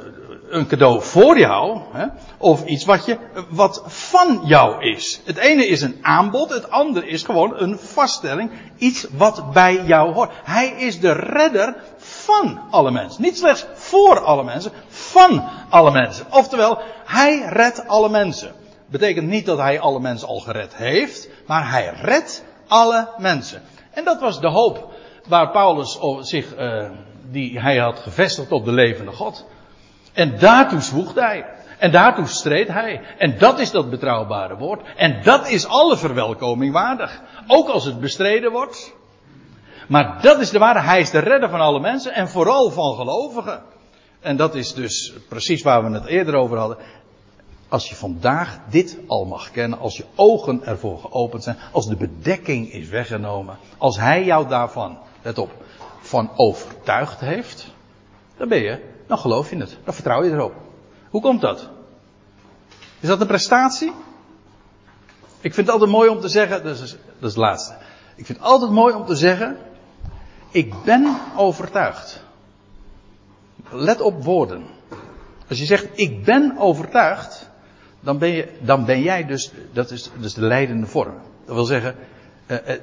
[0.48, 2.06] een cadeau voor jou, hè,
[2.38, 3.18] of iets wat, je,
[3.48, 5.20] wat van jou is.
[5.24, 10.12] Het ene is een aanbod, het andere is gewoon een vaststelling, iets wat bij jou
[10.12, 10.30] hoort.
[10.44, 13.22] Hij is de redder van alle mensen.
[13.22, 16.26] Niet slechts voor alle mensen, van alle mensen.
[16.30, 18.52] Oftewel, hij redt alle mensen.
[18.86, 23.62] Betekent niet dat hij alle mensen al gered heeft, maar hij redt alle mensen.
[23.90, 24.92] En dat was de hoop
[25.28, 26.90] waar Paulus zich, uh,
[27.30, 29.46] die hij had gevestigd op de levende God.
[30.16, 31.44] En daartoe zwoeg hij.
[31.78, 33.00] En daartoe streed hij.
[33.18, 34.80] En dat is dat betrouwbare woord.
[34.96, 37.22] En dat is alle verwelkoming waardig.
[37.46, 38.94] Ook als het bestreden wordt.
[39.88, 40.80] Maar dat is de waarde.
[40.80, 42.14] Hij is de redder van alle mensen.
[42.14, 43.62] En vooral van gelovigen.
[44.20, 46.78] En dat is dus precies waar we het eerder over hadden.
[47.68, 51.96] Als je vandaag dit al mag kennen, als je ogen ervoor geopend zijn, als de
[51.96, 55.50] bedekking is weggenomen, als hij jou daarvan, let op,
[56.00, 57.66] van overtuigd heeft,
[58.36, 60.54] dan ben je, dan geloof je het, dan vertrouw je erop.
[61.10, 61.68] Hoe komt dat?
[63.00, 63.92] Is dat een prestatie?
[65.40, 66.90] Ik vind het altijd mooi om te zeggen, dat is, dat
[67.20, 67.74] is het laatste.
[68.14, 69.56] Ik vind het altijd mooi om te zeggen,
[70.50, 72.24] ik ben overtuigd.
[73.70, 74.66] Let op woorden.
[75.48, 77.50] Als je zegt, ik ben overtuigd,
[78.00, 81.14] dan ben, je, dan ben jij dus, dat is dus de leidende vorm.
[81.44, 81.96] Dat wil zeggen,
[82.46, 82.74] uh, uh,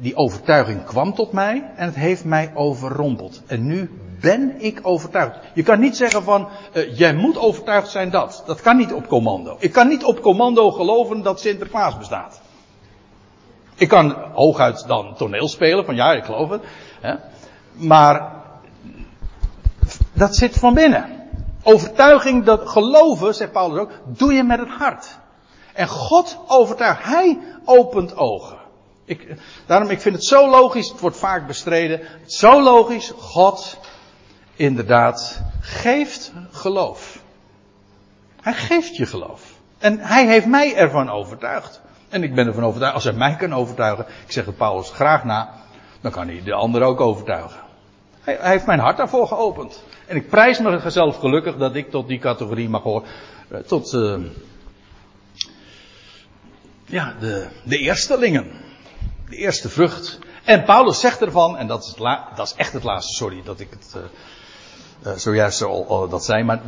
[0.00, 3.42] die overtuiging kwam tot mij en het heeft mij overrompeld.
[3.46, 3.90] En nu
[4.20, 5.38] ben ik overtuigd.
[5.54, 8.42] Je kan niet zeggen van, uh, jij moet overtuigd zijn dat.
[8.46, 9.56] Dat kan niet op commando.
[9.58, 12.40] Ik kan niet op commando geloven dat Sinterklaas bestaat.
[13.74, 16.62] Ik kan hooguit dan toneel spelen van ja, ik geloof het.
[17.00, 17.14] Hè.
[17.72, 18.32] Maar
[20.12, 21.16] dat zit van binnen.
[21.62, 25.18] Overtuiging, dat geloven, zegt Paulus ook, doe je met het hart.
[25.74, 27.04] En God overtuigt.
[27.04, 28.57] Hij opent ogen.
[29.08, 29.34] Ik,
[29.66, 32.00] daarom, ik vind het zo logisch, het wordt vaak bestreden.
[32.26, 33.78] Zo logisch, God
[34.56, 37.22] inderdaad geeft geloof.
[38.40, 39.52] Hij geeft je geloof.
[39.78, 41.80] En hij heeft mij ervan overtuigd.
[42.08, 45.24] En ik ben ervan overtuigd, als hij mij kan overtuigen, ik zeg het Paulus graag
[45.24, 45.50] na,
[46.00, 47.60] dan kan hij de ander ook overtuigen.
[48.20, 49.82] Hij, hij heeft mijn hart daarvoor geopend.
[50.06, 53.08] En ik prijs mezelf gelukkig dat ik tot die categorie mag horen.
[53.48, 54.18] Eh, tot uh,
[56.84, 58.66] ja, de, de eerstelingen.
[59.28, 60.18] De eerste vrucht.
[60.44, 61.94] En Paulus zegt ervan, en dat is,
[62.36, 63.94] dat is echt het laatste, sorry dat ik het
[65.06, 66.60] uh, zojuist al, al, dat zei, maar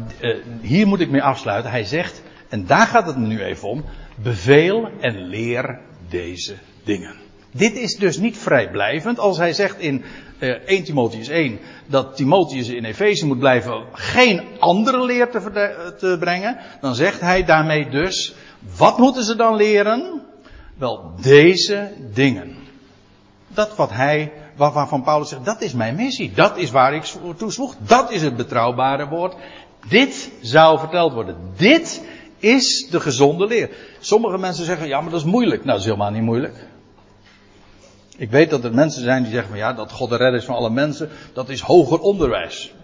[0.61, 1.71] hier moet ik mee afsluiten.
[1.71, 3.85] Hij zegt, en daar gaat het nu even om,
[4.23, 6.55] beveel en leer deze
[6.85, 7.15] dingen.
[7.53, 9.19] Dit is dus niet vrijblijvend.
[9.19, 10.05] Als hij zegt in
[10.39, 15.41] uh, 1 Timotheus 1 dat Timotheus in Efeze moet blijven geen andere leer te,
[15.99, 18.35] te, brengen, dan zegt hij daarmee dus,
[18.77, 20.23] wat moeten ze dan leren?
[20.81, 22.57] Wel, deze dingen.
[23.49, 26.33] Dat wat hij, waarvan Paulus zegt, dat is mijn missie.
[26.33, 27.03] Dat is waar ik
[27.37, 27.75] toe zwoeg.
[27.79, 29.35] Dat is het betrouwbare woord.
[29.89, 31.37] Dit zou verteld worden.
[31.57, 32.03] Dit
[32.39, 33.71] is de gezonde leer.
[33.99, 35.65] Sommige mensen zeggen, ja, maar dat is moeilijk.
[35.65, 36.67] Nou, dat is helemaal niet moeilijk.
[38.17, 40.45] Ik weet dat er mensen zijn die zeggen van ja, dat God de redder is
[40.45, 42.75] van alle mensen, dat is hoger onderwijs.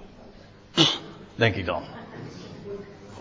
[1.34, 1.82] Denk ik dan.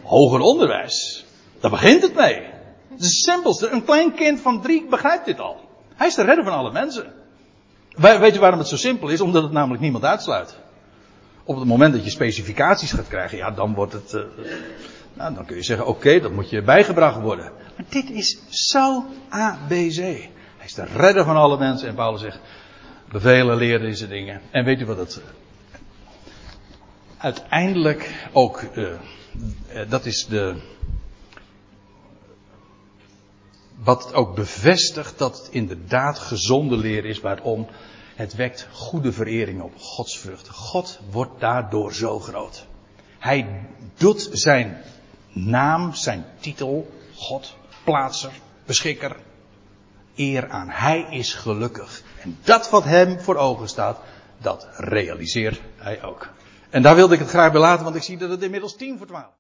[0.04, 1.26] Hoger onderwijs.
[1.60, 2.54] Daar begint het mee.
[2.98, 3.70] Het simpelste.
[3.70, 5.58] Een klein kind van drie begrijpt dit al.
[5.96, 7.14] Hij is de redder van alle mensen.
[7.96, 9.22] Weet je waarom het zo simpel is?
[9.22, 10.58] Omdat het namelijk niemand uitsluit.
[11.44, 14.14] Op het moment dat je specificaties gaat krijgen, ja, dan wordt het.
[14.14, 14.22] Uh,
[15.14, 17.52] nou, dan kun je zeggen: oké, okay, dat moet je bijgebracht worden.
[17.76, 19.96] Maar dit is zo ABC.
[20.58, 21.88] Hij is de redder van alle mensen.
[21.88, 22.40] En Paulus zegt:
[23.12, 24.42] bevelen, leren deze dingen.
[24.52, 25.22] En weet u wat het.
[27.18, 28.64] Uiteindelijk ook.
[28.76, 28.88] Uh,
[29.90, 30.56] dat is de.
[33.84, 37.20] Wat ook bevestigt dat het inderdaad gezonde leer is.
[37.20, 37.68] Waarom?
[38.16, 39.78] Het wekt goede verering op.
[39.78, 40.50] Gods vrucht.
[40.50, 42.66] God wordt daardoor zo groot.
[43.20, 43.68] Hij
[43.98, 44.82] doet zijn
[45.32, 48.32] naam, zijn titel, God, plaatser,
[48.66, 49.16] beschikker,
[50.16, 50.70] eer aan.
[50.70, 52.02] Hij is gelukkig.
[52.22, 54.00] En dat wat hem voor ogen staat,
[54.38, 56.30] dat realiseert hij ook.
[56.70, 58.98] En daar wilde ik het graag bij laten, want ik zie dat het inmiddels tien
[58.98, 59.32] voor twaalf.